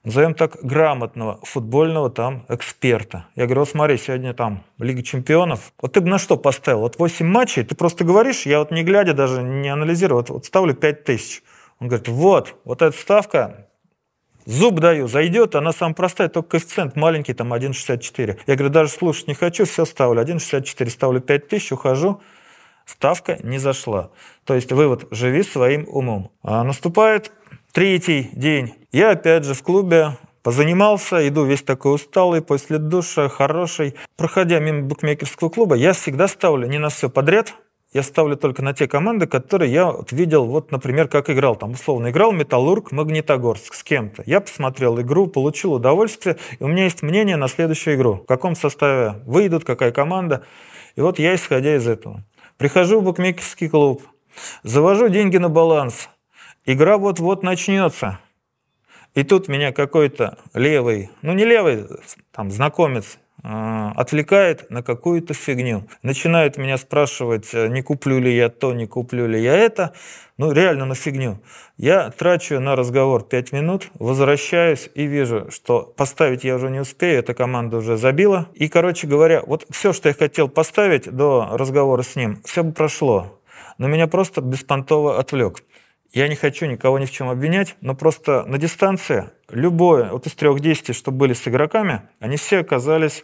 [0.03, 3.27] назовем так, грамотного футбольного там эксперта.
[3.35, 5.71] Я говорю, вот смотри, сегодня там Лига чемпионов.
[5.79, 6.79] Вот ты бы на что поставил?
[6.79, 10.45] Вот 8 матчей, ты просто говоришь, я вот не глядя даже, не анализирую, вот, вот
[10.45, 11.43] ставлю 5 тысяч.
[11.79, 13.67] Он говорит, вот, вот эта ставка,
[14.45, 18.39] зуб даю, зайдет, она самая простая, только коэффициент маленький, там 1,64.
[18.47, 22.21] Я говорю, даже слушать не хочу, все ставлю, 1,64, ставлю 5 тысяч, ухожу,
[22.85, 24.09] ставка не зашла.
[24.43, 26.31] То есть вывод, живи своим умом.
[26.41, 27.31] А наступает
[27.73, 28.73] третий день.
[28.91, 33.95] Я опять же в клубе позанимался, иду весь такой усталый, после душа, хороший.
[34.15, 37.53] Проходя мимо букмекерского клуба, я всегда ставлю не на все подряд,
[37.93, 41.55] я ставлю только на те команды, которые я вот видел, вот, например, как играл.
[41.55, 44.23] Там, условно, играл Металлург, Магнитогорск с кем-то.
[44.25, 48.15] Я посмотрел игру, получил удовольствие, и у меня есть мнение на следующую игру.
[48.15, 50.43] В каком составе выйдут, какая команда.
[50.95, 52.23] И вот я, исходя из этого,
[52.57, 54.03] прихожу в букмекерский клуб,
[54.63, 56.09] завожу деньги на баланс.
[56.65, 58.19] Игра вот-вот начнется.
[59.15, 61.87] И тут меня какой-то левый, ну не левый,
[62.31, 65.87] там знакомец отвлекает на какую-то фигню.
[66.01, 69.93] Начинает меня спрашивать, э, не куплю ли я то, не куплю ли я это.
[70.37, 71.39] Ну, реально на фигню.
[71.77, 77.19] Я трачу на разговор 5 минут, возвращаюсь и вижу, что поставить я уже не успею,
[77.19, 78.49] эта команда уже забила.
[78.53, 82.71] И, короче говоря, вот все, что я хотел поставить до разговора с ним, все бы
[82.71, 83.39] прошло.
[83.77, 85.63] Но меня просто беспонтово отвлек.
[86.13, 90.33] Я не хочу никого ни в чем обвинять, но просто на дистанции любое вот из
[90.33, 93.23] трех действий, что были с игроками, они все оказались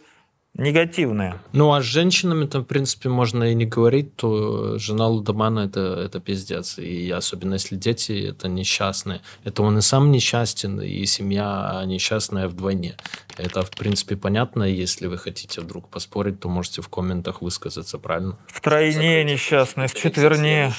[0.56, 1.40] негативные.
[1.52, 6.20] Ну, а с женщинами-то, в принципе, можно и не говорить, то жена Лудомана это,– это
[6.20, 6.78] пиздец.
[6.78, 9.20] И особенно если дети– это несчастные.
[9.42, 12.96] Это он и сам несчастен, и семья несчастная вдвойне.
[13.36, 14.62] Это, в принципе, понятно.
[14.62, 18.38] Если вы хотите вдруг поспорить, то можете в комментах высказаться, правильно?
[18.46, 20.72] Втройне несчастная, в четверне.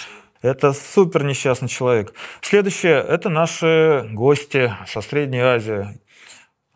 [0.45, 2.13] Это супер несчастный человек.
[2.39, 5.99] Следующее– это наши гости со Средней Азии,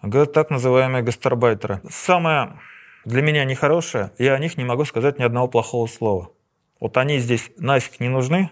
[0.02, 1.80] так называемые гастарбайтеры.
[1.88, 2.60] Самое
[3.06, 6.32] для меня нехорошее, я о них не могу сказать ни одного плохого слова.
[6.80, 8.50] Вот они здесь нафиг не нужны,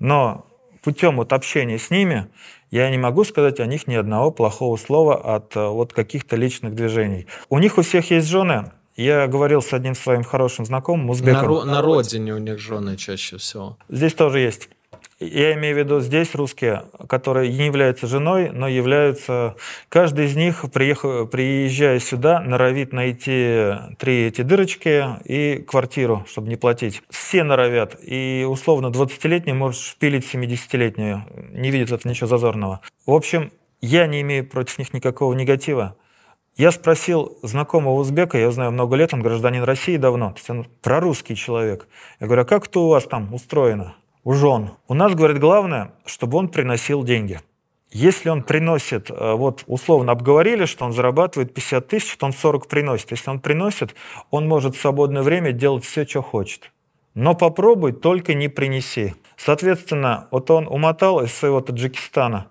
[0.00, 0.44] но
[0.82, 2.28] путем вот общения с ними
[2.72, 6.74] я не могу сказать о них ни одного плохого слова от э, вот каких-то личных
[6.74, 7.28] движений.
[7.48, 11.52] У них у всех есть жены, Я говорил с одним своим хорошим знакомым, узбеком.
[11.52, 13.76] На, на родине у них жены чаще всего.
[13.88, 14.70] Здесь тоже есть.
[15.18, 19.56] Я имею в виду здесь русские, которые не являются женой, но являются...
[19.88, 26.56] Каждый из них, приехав, приезжая сюда, норовит найти три эти дырочки и квартиру, чтобы не
[26.56, 27.02] платить.
[27.08, 27.96] Все норовят.
[28.02, 31.24] И условно 20-летний может шпилить 70-летнюю.
[31.52, 32.80] Не видит это ничего зазорного.
[33.06, 35.96] В общем, я не имею против них никакого негатива.
[36.56, 40.66] Я спросил знакомого узбека, я знаю много лет, он гражданин России давно, то есть он
[40.82, 41.86] прорусский человек.
[42.18, 43.94] Я говорю, а как это у вас там устроено?
[44.26, 44.70] у жен.
[44.88, 47.40] У нас, говорит, главное, чтобы он приносил деньги.
[47.92, 52.66] Если он приносит, э, вот условно обговорили, что он зарабатывает 50 тысяч, то он 40
[52.66, 53.12] приносит.
[53.12, 53.94] Если он приносит,
[54.30, 56.72] он может в свободное время делать все, что хочет.
[57.14, 59.14] Но попробуй, только не принеси.
[59.36, 62.48] Соответственно, вот он умотал из своего Таджикистана,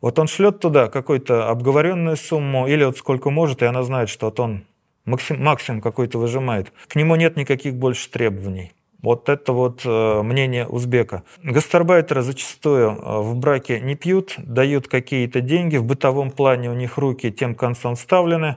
[0.00, 4.26] вот он шлет туда какую-то обговоренную сумму или вот сколько может, и она знает, что
[4.26, 4.64] вот он
[5.04, 6.72] максим, максимум какой-то выжимает.
[6.88, 8.72] К нему нет никаких больше требований.
[9.02, 11.22] Вот это вот э, мнение узбека.
[11.42, 16.98] Гастарбайтеры зачастую э, в браке не пьют, дают какие-то деньги, в бытовом плане у них
[16.98, 18.56] руки тем концом вставлены,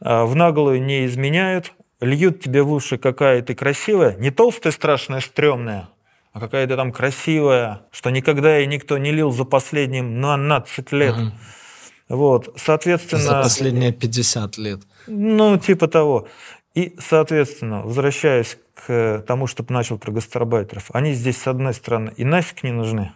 [0.00, 5.20] э, в наглую не изменяют, льют тебе в уши, какая ты красивая, не толстая, страшная,
[5.20, 5.88] стрёмная,
[6.32, 11.16] а какая-то там красивая, что никогда и никто не лил за последние 12 лет.
[11.16, 11.32] Угу.
[12.08, 13.22] Вот, соответственно...
[13.22, 14.80] За последние 50 лет.
[15.06, 16.28] Ну, типа того.
[16.74, 22.24] И, соответственно, возвращаясь к тому, чтобы начал про гастарбайтеров, они здесь, с одной стороны, и
[22.24, 23.12] нафиг не нужны,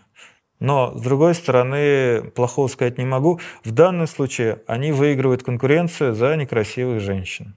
[0.61, 3.41] но, с другой стороны, плохого сказать не могу.
[3.65, 7.57] В данном случае они выигрывают конкуренцию за некрасивых женщин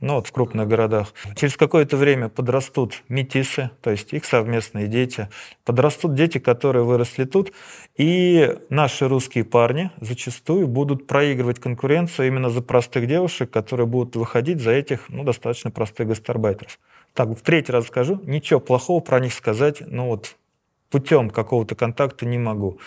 [0.00, 1.12] ну вот в крупных городах.
[1.34, 5.28] Через какое-то время подрастут метисы, то есть их совместные дети,
[5.64, 7.52] подрастут дети, которые выросли тут,
[7.96, 14.60] и наши русские парни зачастую будут проигрывать конкуренцию именно за простых девушек, которые будут выходить
[14.60, 16.78] за этих ну, достаточно простых гастарбайтеров.
[17.14, 20.36] Так, в третий раз скажу, ничего плохого про них сказать, ну вот
[20.90, 22.78] путем какого-то контакта не могу.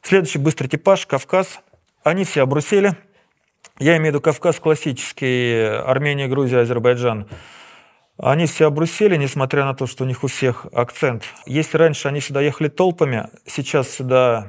[0.00, 1.60] Следующий быстрый типаж– Кавказ–
[2.04, 2.96] они все обрусели.
[3.78, 7.28] Я имею в виду Кавказ классический, Армения, Грузия, Азербайджан.
[8.18, 11.24] Они все обрусели, несмотря на то, что у них у всех акцент.
[11.46, 14.48] Если раньше они сюда ехали толпами, сейчас сюда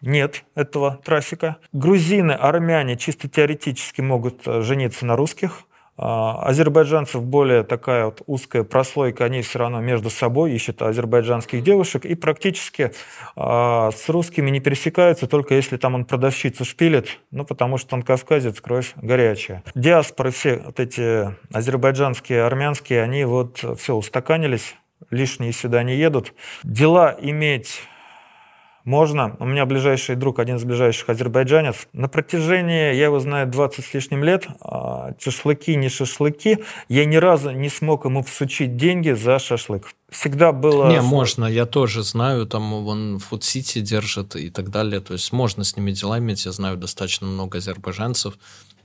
[0.00, 1.56] нет этого трафика.
[1.72, 5.62] Грузины, армяне чисто теоретически могут жениться на русских–
[5.96, 12.14] азербайджанцев более такая вот узкая прослойка, они все равно между собой ищут азербайджанских девушек и
[12.14, 12.92] практически
[13.36, 18.02] а, с русскими не пересекаются, только если там он продавщицу шпилит, ну потому что он
[18.02, 19.62] кавказец, кровь горячая.
[19.74, 24.74] Диаспоры все вот эти азербайджанские, армянские, они вот все устаканились,
[25.10, 26.32] лишние сюда не едут.
[26.64, 27.82] Дела иметь
[28.84, 29.36] можно.
[29.38, 31.88] У меня ближайший друг, один из ближайших азербайджанец.
[31.92, 36.58] На протяжении, я его знаю, 20 с лишним лет, а, шашлыки, не шашлыки,
[36.88, 39.92] я ни разу не смог ему всучить деньги за шашлык.
[40.10, 40.88] Всегда было...
[40.90, 45.32] Не, можно, я тоже знаю, там он в Фуд-Сити держит и так далее, то есть
[45.32, 48.34] можно с ними дела иметь, я знаю достаточно много азербайджанцев,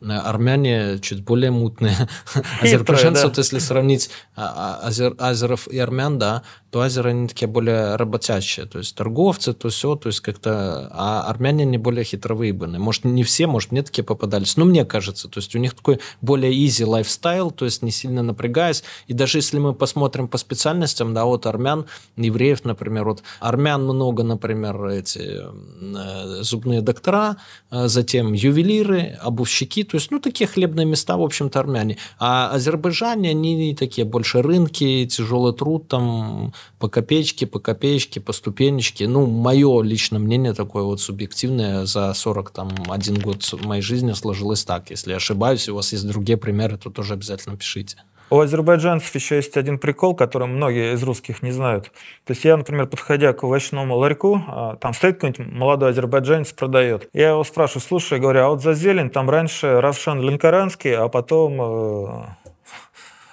[0.02, 1.96] армяне чуть более мутные.
[2.62, 7.48] Азербайджанцы, вот если сравнить а, а, азер, азеров и армян, да, то азеры они такие
[7.48, 12.78] более работящие, то есть торговцы, то все, то есть как-то, а армяне не более хитровыебаны.
[12.78, 16.00] Может, не все, может, мне такие попадались, но мне кажется, то есть у них такой
[16.22, 21.14] более easy лайфстайл, то есть не сильно напрягаясь, и даже если мы посмотрим по специальностям,
[21.14, 21.86] да, вот армян,
[22.18, 27.38] евреев, например, вот армян много, например, эти э, зубные доктора,
[27.72, 31.98] э, затем ювелиры, обувщики, то есть, ну, такие хлебные места, в общем-то, армяне.
[32.20, 39.08] А Азербайджане, они такие больше рынки, тяжелый труд, там, по копеечке, по копеечке, по ступенечке.
[39.08, 44.64] Ну, мое личное мнение такое вот субъективное за 40, там, один год моей жизни сложилось
[44.64, 44.90] так.
[44.92, 47.98] Если ошибаюсь, у вас есть другие примеры, то тоже обязательно пишите.
[48.32, 51.86] У азербайджанцев еще есть один прикол, который многие из русских не знают.
[52.26, 57.10] То есть я, например, подходя к овощному ларьку, а, там стоит какой-нибудь молодой азербайджанец, продает.
[57.12, 61.58] Я его спрашиваю, слушай, говорю, а вот за зелень там раньше Равшан Ленкаранский, а потом
[61.60, 62.26] э,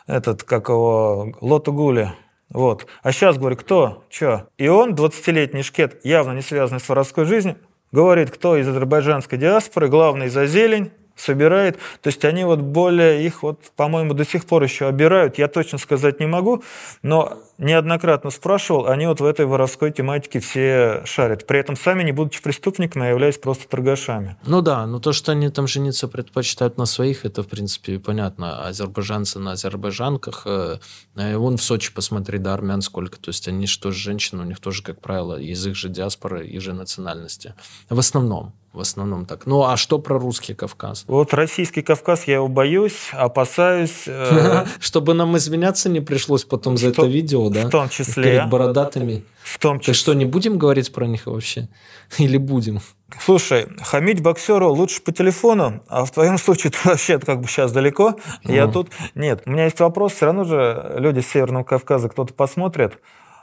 [0.07, 2.13] этот, как его, Лоту Гули.
[2.49, 2.87] Вот.
[3.03, 4.05] А сейчас, говорю, кто?
[4.09, 4.47] Че?
[4.57, 7.57] И он, 20-летний шкет, явно не связанный с воровской жизнью,
[7.93, 11.77] говорит, кто из азербайджанской диаспоры, главный за зелень, собирает.
[12.03, 15.39] То есть они вот более, их вот, по-моему, до сих пор еще обирают.
[15.39, 16.63] Я точно сказать не могу,
[17.03, 21.47] но неоднократно спрашивал, они вот в этой воровской тематике все шарят.
[21.47, 24.37] При этом сами, не будучи преступниками, а являясь просто торгашами.
[24.47, 28.67] Ну да, но то, что они там жениться предпочитают на своих, это, в принципе, понятно.
[28.67, 30.43] Азербайджанцы на азербайджанках.
[30.47, 30.79] Э,
[31.17, 33.19] э, вон в Сочи посмотри, да, армян сколько.
[33.19, 36.47] То есть они что же женщины, у них тоже, как правило, из их же диаспоры,
[36.47, 37.55] их же национальности.
[37.89, 38.55] В основном.
[38.77, 39.47] В основном так.
[39.47, 41.05] Ну, а что про русский Кавказ?
[41.07, 44.03] Вот российский Кавказ я его боюсь, опасаюсь.
[44.07, 47.67] Э, Чтобы нам извиняться не пришлось потом за это видео, да?
[47.67, 48.25] В том числе.
[48.25, 49.25] Перед бородатыми.
[49.43, 49.93] В том числе.
[49.93, 51.69] Ты что, не будем говорить про них вообще?
[52.19, 52.81] Или будем?
[53.21, 57.73] Слушай, хамить боксеру лучше по телефону, а в твоем случае ты вообще как бы сейчас
[57.73, 58.17] далеко.
[58.45, 58.91] Я тут...
[59.15, 60.15] Нет, у меня есть вопрос.
[60.15, 62.99] Все равно же люди с Северного Кавказа кто-то посмотрит.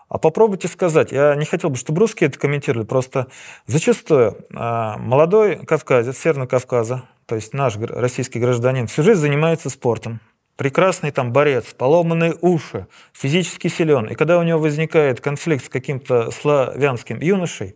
[0.09, 3.27] А попробуйте сказать, я не хотел бы, чтобы русские это комментировали, просто
[3.65, 10.19] зачастую а, молодой кавказец, Северного Кавказа, то есть наш российский гражданин, всю жизнь занимается спортом.
[10.55, 14.05] Прекрасный там борец, поломанные уши, физически силен.
[14.07, 17.75] И когда у него возникает конфликт с каким-то славянским юношей,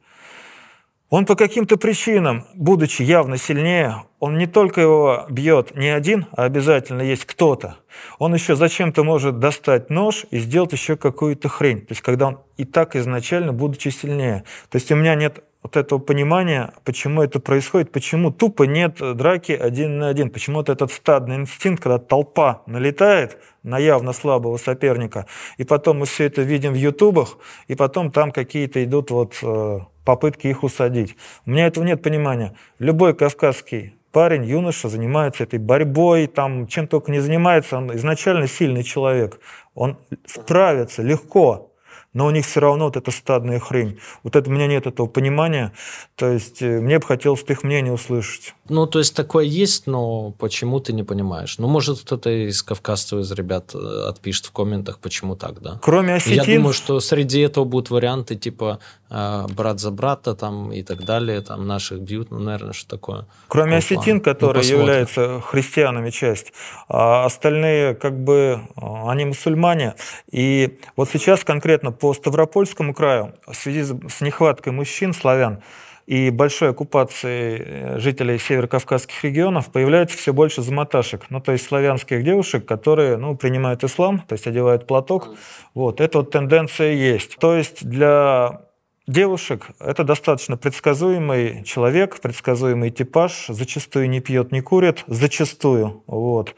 [1.10, 6.44] он по каким-то причинам, будучи явно сильнее, он не только его бьет не один, а
[6.44, 7.78] обязательно есть кто-то.
[8.20, 11.80] Он еще зачем-то может достать нож и сделать еще какую-то хрень.
[11.80, 14.44] То есть когда он и так изначально, будучи сильнее.
[14.70, 19.52] То есть у меня нет вот этого понимания, почему это происходит, почему тупо нет драки
[19.52, 25.26] один на один, почему вот этот стадный инстинкт, когда толпа налетает на явно слабого соперника,
[25.58, 27.38] и потом мы все это видим в ютубах,
[27.68, 31.18] и потом там какие-то идут вот э, попытки их усадить.
[31.46, 32.54] У меня этого нет понимания.
[32.80, 38.84] Любой кавказский парень, юноша занимается этой борьбой, там, чем только не занимается, он изначально сильный
[38.84, 39.42] человек.
[39.76, 41.67] Он справится легко
[42.14, 44.00] но у них все равно вот эта стадная хрень.
[44.24, 45.72] Вот это у меня нет этого понимания.
[46.16, 48.56] То есть э, мне бы хотелось их мнение услышать.
[48.70, 51.58] Ну, то есть такое есть, но почему ты не понимаешь?
[51.60, 55.80] Ну, может, кто-то из кавказцев, из ребят э, отпишет в комментах, почему так, да?
[55.82, 56.44] Кроме осетин...
[56.44, 58.80] Я думаю, что среди этого будут варианты типа
[59.10, 63.26] э, брат за брата там и так далее, там наших бьют, ну, наверное, что такое.
[63.48, 66.52] Кроме осетин, которые ну, являются христианами часть,
[66.90, 69.96] а остальные как бы они мусульмане.
[70.32, 75.62] И вот сейчас конкретно по Ставропольскому краю в связи с нехваткой мужчин, славян,
[76.08, 82.24] и большой оккупацией э, жителей северокавказских регионов появляется все больше замоташек, ну, то есть славянских
[82.24, 85.36] девушек, которые, ну, принимают ислам, то есть одевают платок.
[85.74, 87.38] Вот, эта вот тенденция есть.
[87.38, 88.62] То есть для
[89.06, 96.56] девушек это достаточно предсказуемый человек, предсказуемый типаж, зачастую не пьет, не курит, зачастую, вот,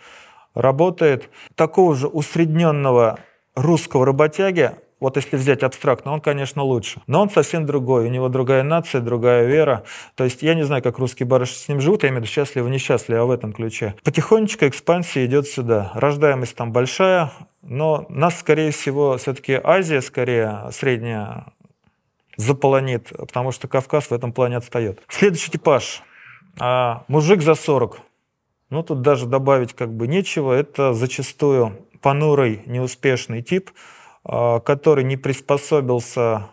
[0.54, 1.30] работает.
[1.56, 3.18] Такого же усредненного
[3.56, 7.02] русского работяги вот если взять абстрактно, он, конечно, лучше.
[7.08, 8.08] Но он совсем другой.
[8.08, 9.84] У него другая нация, другая вера.
[10.16, 12.34] То есть я не знаю, как русские барышни с ним живут, я имею в виду
[12.34, 13.96] счастливы, несчастливы, а в этом ключе.
[14.04, 15.92] Потихонечку экспансия идет сюда.
[15.96, 17.32] Рождаемость там большая,
[17.62, 21.46] но нас, скорее всего, все-таки Азия, скорее, средняя,
[22.36, 25.02] заполонит, потому что Кавказ в этом плане отстает.
[25.08, 26.02] Следующий типаж.
[26.60, 28.00] А, мужик за 40.
[28.70, 30.52] Ну, тут даже добавить как бы нечего.
[30.52, 33.72] Это зачастую понурый, неуспешный тип–
[34.30, 36.50] который не приспособился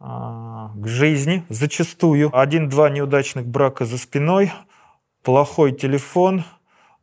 [0.00, 2.30] а, к жизни зачастую.
[2.32, 4.50] Один-два неудачных брака за спиной,
[5.22, 6.44] плохой телефон,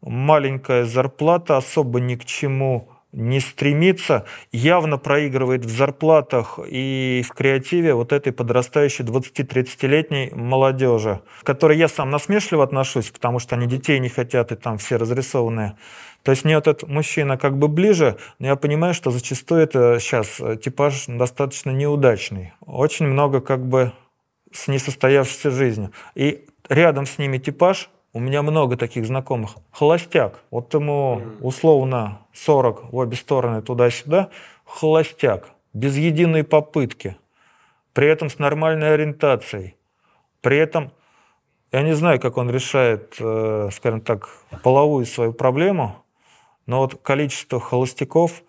[0.02, 7.94] маленькая зарплата, особо ни к чему не стремится, явно проигрывает в зарплатах и в креативе
[7.94, 14.00] вот этой подрастающей 20-30-летней молодежи, к которой я сам насмешливо отношусь, потому что они детей
[14.00, 15.78] не хотят и там все разрисованные.
[16.28, 20.42] То есть мне этот мужчина как бы ближе, но я понимаю, что зачастую это сейчас
[20.42, 22.52] э, типаж достаточно неудачный.
[22.66, 23.94] Очень много как бы
[24.52, 25.94] с несостоявшейся жизнью.
[26.16, 30.42] И рядом с ними типаж, у меня много таких знакомых, холостяк.
[30.52, 34.28] Вот ему условно 40 в обе стороны туда-сюда,
[34.66, 37.16] холостяк, без единой попытки,
[37.94, 39.78] при этом с нормальной ориентацией,
[40.42, 40.92] при этом
[41.72, 44.28] я не знаю, как он решает, э, скажем так,
[44.62, 46.04] половую свою проблему,
[46.68, 48.44] но вот количество холостяков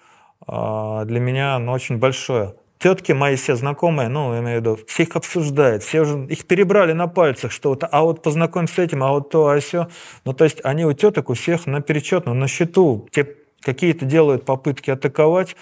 [0.47, 2.55] а, для меня ну, очень большое.
[2.79, 6.47] Тетки мои все знакомые, ну, я имею в виду, все их обсуждают, все уже их
[6.47, 9.89] перебрали на пальцах что-то, а вот познакомься с этим, а вот то, а все.
[10.25, 13.09] Ну, то есть они у теток у всех на перечет, ну, на счету.
[13.11, 13.27] Те
[13.63, 15.57] какие-то делают попытки атаковать,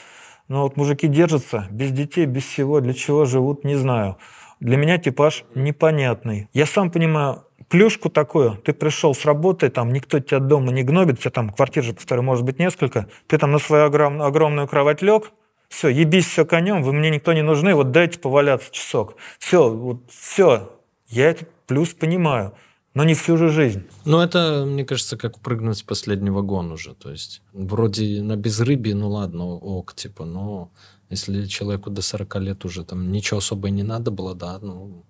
[0.49, 4.19] но вот мужики держатся без детей, без всего, для чего живут, не знаю.
[4.61, 6.49] Для меня типаж непонятный.
[6.53, 11.19] Я сам понимаю, плюшку такую, ты пришел с работы, там никто тебя дома не гнобит,
[11.19, 14.69] у тебя там квартир же, повторю, может быть несколько, ты там на свою огромную, огромную
[14.69, 15.33] кровать лег,
[15.69, 19.17] все, ебись все конем, вы мне никто не нужны, вот дайте поваляться часок.
[19.39, 20.73] Все, вот все,
[21.09, 22.53] я этот плюс понимаю.
[22.95, 23.85] но не всю же жизнь.
[24.07, 26.95] Ну, это, мне кажется, как прыгнуть в последний вагон уже.
[26.95, 30.71] То есть, вроде на безрыбье, ну ладно, ок, типа, но
[31.11, 35.05] если человеку до 40 лет уже там ничего особо не надо было, да, ну,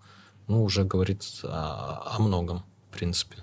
[0.48, 3.36] ну уже говорит о, о многом, в принципе.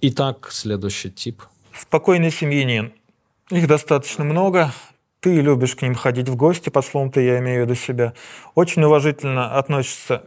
[0.00, 1.42] Итак, следующий тип.
[1.74, 2.92] Спокойный семьянин.
[3.50, 4.72] Их достаточно много.
[5.20, 8.14] Ты любишь к ним ходить в гости, под словом-то я имею в виду себя.
[8.54, 10.22] Очень уважительно относишься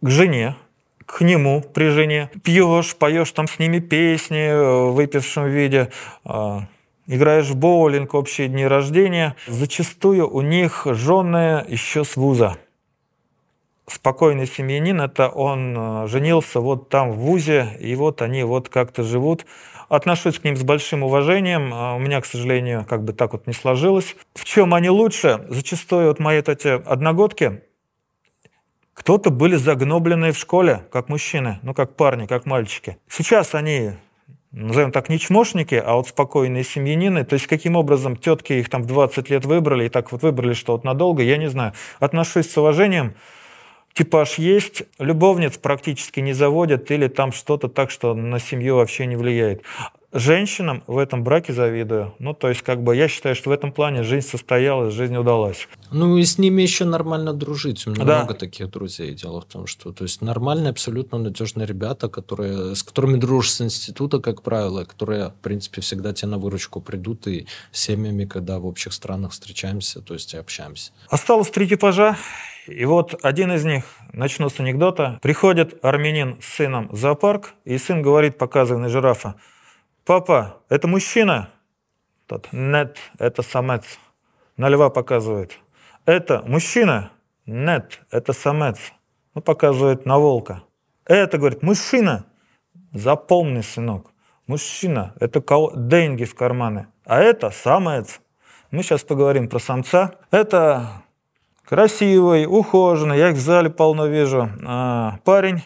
[0.00, 0.56] к жене,
[1.06, 2.30] к нему при жене.
[2.44, 5.90] Пьешь, поешь там с ними песни в выпившем виде,
[6.24, 6.68] а,
[7.14, 9.36] играешь в боулинг, общие дни рождения.
[9.46, 12.56] Зачастую у них жены еще с вуза
[13.92, 19.02] спокойный семьянин, это он э, женился вот там в ВУЗе, и вот они вот как-то
[19.02, 19.46] живут.
[19.88, 21.74] Отношусь к ним с большим уважением.
[21.74, 24.14] А у меня, к сожалению, как бы так вот не сложилось.
[24.34, 25.44] В чем они лучше?
[25.48, 27.62] Зачастую вот мои эти одногодки,
[28.94, 32.98] кто-то были загнобленные в школе, как мужчины, ну как парни, как мальчики.
[33.08, 33.92] Сейчас они
[34.52, 37.24] назовем так, не чмошники, а вот спокойные семьянины.
[37.24, 40.54] То есть, каким образом тетки их там в 20 лет выбрали, и так вот выбрали,
[40.54, 41.72] что вот надолго, я не знаю.
[41.98, 43.14] Отношусь с уважением
[43.92, 49.16] типаж есть, любовниц практически не заводят или там что-то так, что на семью вообще не
[49.16, 49.62] влияет.
[50.12, 52.14] Женщинам в этом браке завидую.
[52.18, 55.68] Ну, то есть, как бы, я считаю, что в этом плане жизнь состоялась, жизнь удалась.
[55.92, 57.86] Ну, и с ними еще нормально дружить.
[57.86, 58.18] У меня да.
[58.18, 59.14] много таких друзей.
[59.14, 63.60] Дело в том, что, то есть, нормальные, абсолютно надежные ребята, которые, с которыми дружишь с
[63.60, 68.58] института, как правило, которые, в принципе, всегда тебе на выручку придут, и с семьями, когда
[68.58, 70.90] в общих странах встречаемся, то есть, и общаемся.
[71.08, 72.16] Осталось три типажа.
[72.66, 77.78] И вот один из них, начну с анекдота, приходит армянин с сыном в зоопарк, и
[77.78, 79.36] сын говорит, показывая на жирафа,
[80.10, 81.50] «Папа, это мужчина?»
[82.26, 83.84] Тот, «Нет, это самец».
[84.56, 85.56] На льва показывает.
[86.04, 87.12] «Это мужчина?»
[87.46, 88.92] «Нет, это самец».
[89.36, 90.64] Ну, показывает на волка.
[91.04, 92.24] «Это, говорит, мужчина?»
[92.92, 94.10] «Запомни, сынок,
[94.48, 95.70] мужчина, это кого?
[95.76, 98.20] деньги в карманы, а это самец».
[98.72, 100.16] Мы сейчас поговорим про самца.
[100.32, 101.04] Это
[101.64, 105.62] красивый, ухоженный, я их в зале полно вижу, а, парень,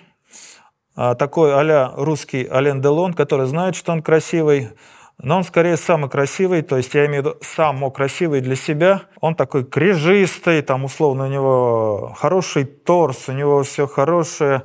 [0.94, 4.70] такой а русский Ален Делон, который знает, что он красивый,
[5.18, 9.02] но он скорее самый красивый, то есть я имею в виду самый красивый для себя.
[9.20, 14.62] Он такой крежистый, там условно у него хороший торс, у него все хорошее,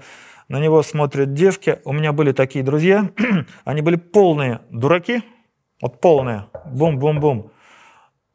[0.47, 1.79] на него смотрят девки.
[1.85, 3.09] У меня были такие друзья,
[3.65, 5.23] они были полные дураки,
[5.81, 7.51] вот полные, бум-бум-бум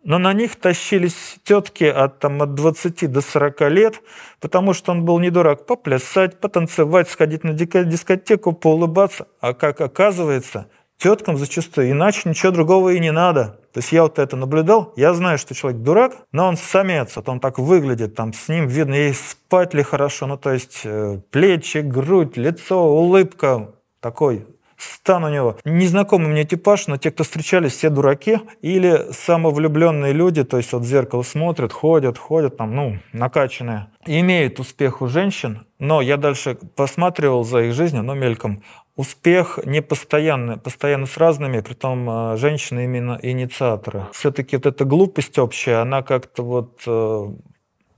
[0.05, 4.01] но на них тащились тетки от, там, от 20 до 40 лет,
[4.41, 9.27] потому что он был не дурак поплясать, потанцевать, сходить на дискотеку, поулыбаться.
[9.41, 10.67] А как оказывается,
[10.99, 13.59] теткам зачастую иначе ничего другого и не надо.
[13.73, 17.29] То есть я вот это наблюдал, я знаю, что человек дурак, но он самец, вот
[17.29, 21.19] он так выглядит, там с ним видно, и спать ли хорошо, ну то есть э,
[21.31, 24.47] плечи, грудь, лицо, улыбка, такой
[24.93, 25.57] стан у него.
[25.65, 30.83] Незнакомый мне типаж, но те, кто встречались, все дураки или самовлюбленные люди, то есть вот
[30.83, 33.89] в зеркало смотрят, ходят, ходят, там, ну, накачанные.
[34.07, 38.63] Имеют успех у женщин, но я дальше посматривал за их жизнью, но мельком.
[38.97, 44.05] Успех не постоянный, постоянно с разными, при том э, женщины именно инициаторы.
[44.13, 47.27] Все-таки вот эта глупость общая, она как-то вот э,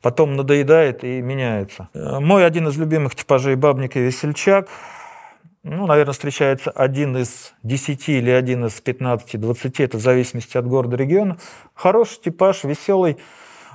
[0.01, 1.89] потом надоедает и меняется.
[1.93, 4.68] Э, мой один из любимых типажей бабник и весельчак–
[5.69, 10.97] ну, наверное, встречается один из 10 или один из 15-20, это в зависимости от города,
[10.97, 11.39] региона.
[11.75, 13.17] Хороший типаж, веселый.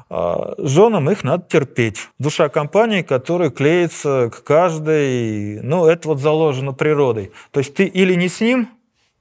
[0.10, 2.08] А, женам их надо терпеть.
[2.18, 7.34] Душа компании, которая клеится к каждой, ну, это вот заложено природой.
[7.52, 8.70] То есть ты или не с ним,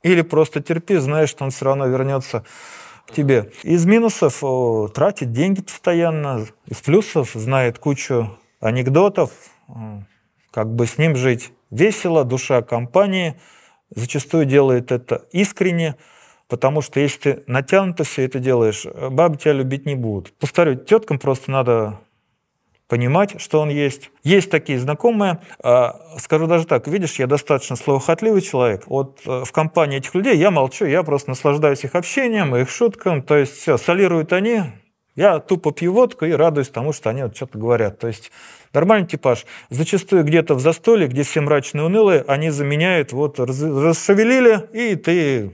[0.04, 2.44] или просто терпи, знаешь, что он все равно вернется
[3.04, 3.50] к тебе.
[3.64, 4.44] Из минусов
[4.94, 9.32] тратит деньги постоянно, из плюсов знает кучу анекдотов,
[10.52, 13.40] как бы с ним жить весело, душа компании
[13.90, 15.96] зачастую делает это искренне,
[16.48, 20.32] потому что если ты натянуто все это делаешь, бабы тебя любить не будут.
[20.38, 22.00] Повторю, теткам просто надо
[22.90, 24.10] понимать, что он есть.
[24.24, 28.82] Есть такие знакомые, а, скажу даже так, видишь, я достаточно словохотливый человек.
[28.88, 33.22] Вот э, в компании этих людей я молчу, я просто наслаждаюсь их общением, их шуткам,
[33.22, 34.62] то есть все, солируют они,
[35.16, 37.98] я тупо пью водку и радуюсь тому, что они вот что-то говорят.
[37.98, 38.30] То есть
[38.72, 39.46] нормальный типаж.
[39.68, 45.52] Зачастую где-то в застолье, где все мрачные, унылые, они заменяют, вот расшевелили, и ты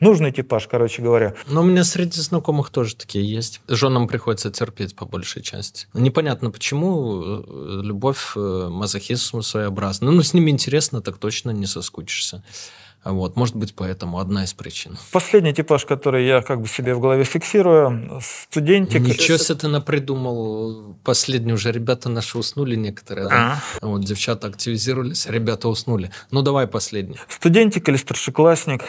[0.00, 1.34] Нужный типаж, короче говоря.
[1.48, 3.60] Но у меня среди знакомых тоже такие есть.
[3.66, 5.88] Женам приходится терпеть по большей части.
[5.92, 7.42] Непонятно почему.
[7.82, 10.12] Любовь, э, мазохизм своеобразный.
[10.12, 12.44] Ну, с ними интересно, так точно не соскучишься.
[13.04, 14.98] Вот, может быть, поэтому одна из причин.
[15.12, 19.00] Последний типаж, который я как бы себе в голове фиксирую, студентик.
[19.00, 20.96] Ничего себе ты напридумал.
[21.04, 23.28] Последние уже ребята наши уснули некоторые.
[23.28, 23.62] Да?
[23.80, 23.86] А.
[23.86, 26.10] Вот девчата активизировались, ребята уснули.
[26.30, 27.16] Ну давай последний.
[27.28, 28.82] Студентик или старшеклассник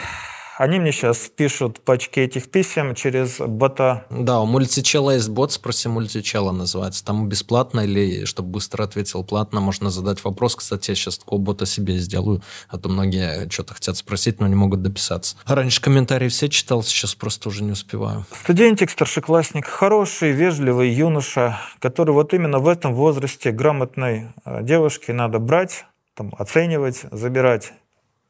[0.60, 4.04] они мне сейчас пишут пачки этих писем через бота.
[4.10, 7.02] Да, у мультичела есть бот, спроси мультичела называется.
[7.02, 10.56] Там бесплатно или, чтобы быстро ответил платно, можно задать вопрос.
[10.56, 14.54] Кстати, я сейчас такого бота себе сделаю, а то многие что-то хотят спросить, но не
[14.54, 15.36] могут дописаться.
[15.46, 18.26] Раньше комментарии все читал, сейчас просто уже не успеваю.
[18.42, 25.38] Студентик, старшеклассник, хороший, вежливый юноша, который вот именно в этом возрасте грамотной э, девушки надо
[25.38, 27.72] брать, там, оценивать, забирать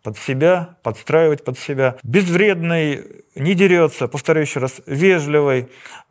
[0.03, 1.97] под себя, подстраивать под себя.
[2.03, 3.05] Безвредный,
[3.35, 5.69] не дерется, повторю еще раз, вежливый,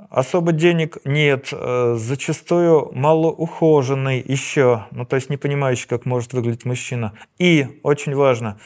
[0.09, 6.65] особо денег нет, э, зачастую малоухоженный еще, ну то есть не понимающий, как может выглядеть
[6.65, 7.13] мужчина.
[7.37, 8.59] И, очень важно,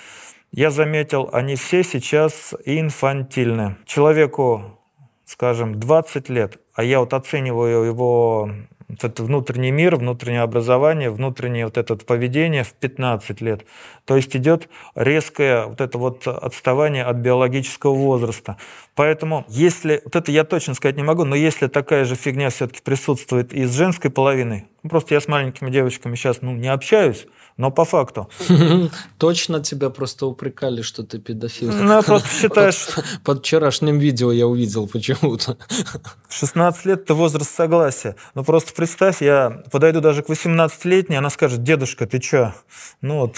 [0.52, 3.78] я заметил, они все сейчас инфантильны.
[3.86, 4.80] Человеку,
[5.26, 8.52] скажем, 20 лет, а я вот оцениваю его
[8.88, 13.66] вот этот внутренний мир, внутреннее образование, внутреннее вот это поведение в 15 лет.
[14.06, 18.58] То есть идет резкое вот это вот отставание от биологического возраста.
[18.96, 22.82] Поэтому если, вот это я точно сказать не могу, но если такая же фигня все-таки
[22.82, 27.26] присутствует и с женской половиной, ну, просто я с маленькими девочками сейчас ну, не общаюсь,
[27.58, 28.30] но по факту.
[29.18, 31.72] Точно тебя просто упрекали, что ты педофил.
[31.72, 32.88] Ну, я просто считаешь...
[33.24, 35.58] Под вчерашним видео я увидел почему-то.
[36.30, 38.16] 16 лет– это возраст согласия.
[38.36, 42.54] Ну, просто представь, я подойду даже к 18-летней, она скажет, дедушка, ты чё?
[43.02, 43.38] Ну, вот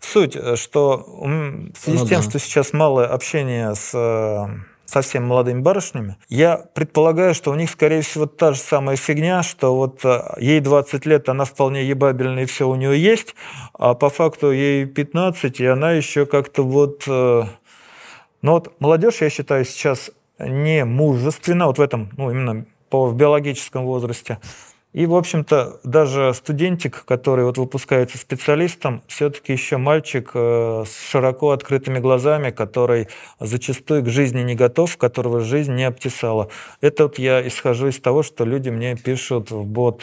[0.00, 2.30] суть, что в связи ну, с тем, да.
[2.30, 8.00] что сейчас мало общения с э, совсем молодыми барышнями, я предполагаю, что у них, скорее
[8.02, 12.46] всего, та же самая фигня, что вот э, ей 20 лет, она вполне ебабельная, и
[12.46, 13.34] все у нее есть,
[13.74, 17.04] а по факту ей 15, и она еще как-то вот...
[17.06, 17.44] Э,
[18.42, 23.14] ну вот молодежь, я считаю, сейчас не мужественна, вот в этом, ну именно по, в
[23.14, 24.38] биологическом возрасте,
[24.96, 31.50] и, в общем-то, даже студентик, который вот выпускается специалистом, все-таки еще мальчик э, с широко
[31.50, 33.08] открытыми глазами, который
[33.38, 36.48] зачастую к жизни не готов, которого жизнь не обтесала.
[36.80, 40.00] Это вот я исхожу из того, что люди мне пишут в бот.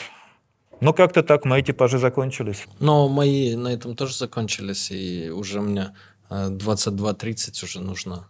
[0.79, 2.67] Ну, как-то так мои типажи закончились.
[2.79, 5.95] Но мои на этом тоже закончились, и уже меня
[6.29, 8.27] 22-30 э, уже нужно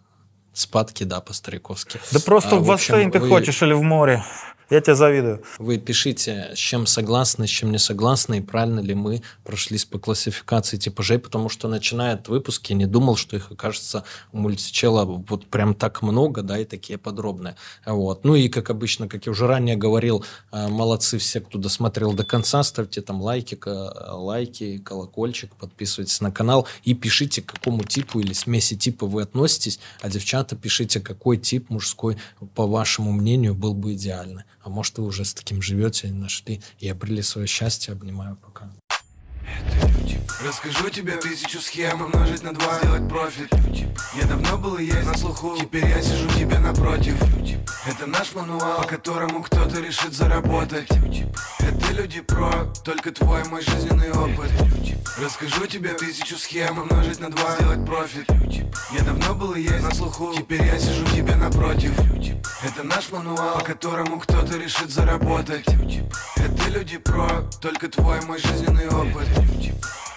[0.54, 2.00] спадки, да, по-стариковски.
[2.10, 3.28] Да просто а, в бассейн ты вы...
[3.28, 4.24] хочешь или в море.
[4.70, 5.42] Я тебе завидую.
[5.58, 9.98] Вы пишите, с чем согласны, с чем не согласны, и правильно ли мы прошлись по
[9.98, 15.04] классификации типажей, потому что начиная от выпуска я не думал, что их окажется у мультичела
[15.04, 17.56] вот прям так много, да, и такие подробные.
[17.84, 18.24] Вот.
[18.24, 22.24] Ну и, как обычно, как я уже ранее говорил, э, молодцы все, кто досмотрел до
[22.24, 28.32] конца, ставьте там лайки, лайки, колокольчик, подписывайтесь на канал и пишите, к какому типу или
[28.32, 32.16] смеси типа вы относитесь, а девчата пишите, какой тип мужской,
[32.54, 34.44] по вашему мнению, был бы идеальный.
[34.64, 37.92] А может, вы уже с таким живете, нашли и обрели свое счастье.
[37.92, 38.72] Обнимаю пока.
[39.46, 40.20] Это люди.
[40.44, 43.52] Расскажу тебе тысячу схем умножить на два, сделать профит.
[43.64, 43.88] Люди.
[44.14, 47.14] Я давно был и есть на слуху, теперь я сижу тебе напротив.
[47.34, 47.58] Люди.
[47.86, 50.90] Это наш мануал, по которому кто-то решит заработать.
[50.96, 51.26] Люди.
[51.60, 54.50] Это люди про, только твой мой жизненный опыт.
[54.62, 54.96] Люди.
[55.18, 58.30] Расскажу тебе тысячу схем умножить на два, сделать профит.
[58.30, 58.70] Люди.
[58.92, 61.92] Я давно был и есть на слуху, теперь я сижу тебе напротив.
[62.04, 62.40] Люди.
[62.62, 65.68] Это наш мануал, по которому кто-то решит заработать.
[65.72, 66.04] Люди.
[66.36, 70.13] Это люди про, только твой мой жизненный опыт нефтегаз.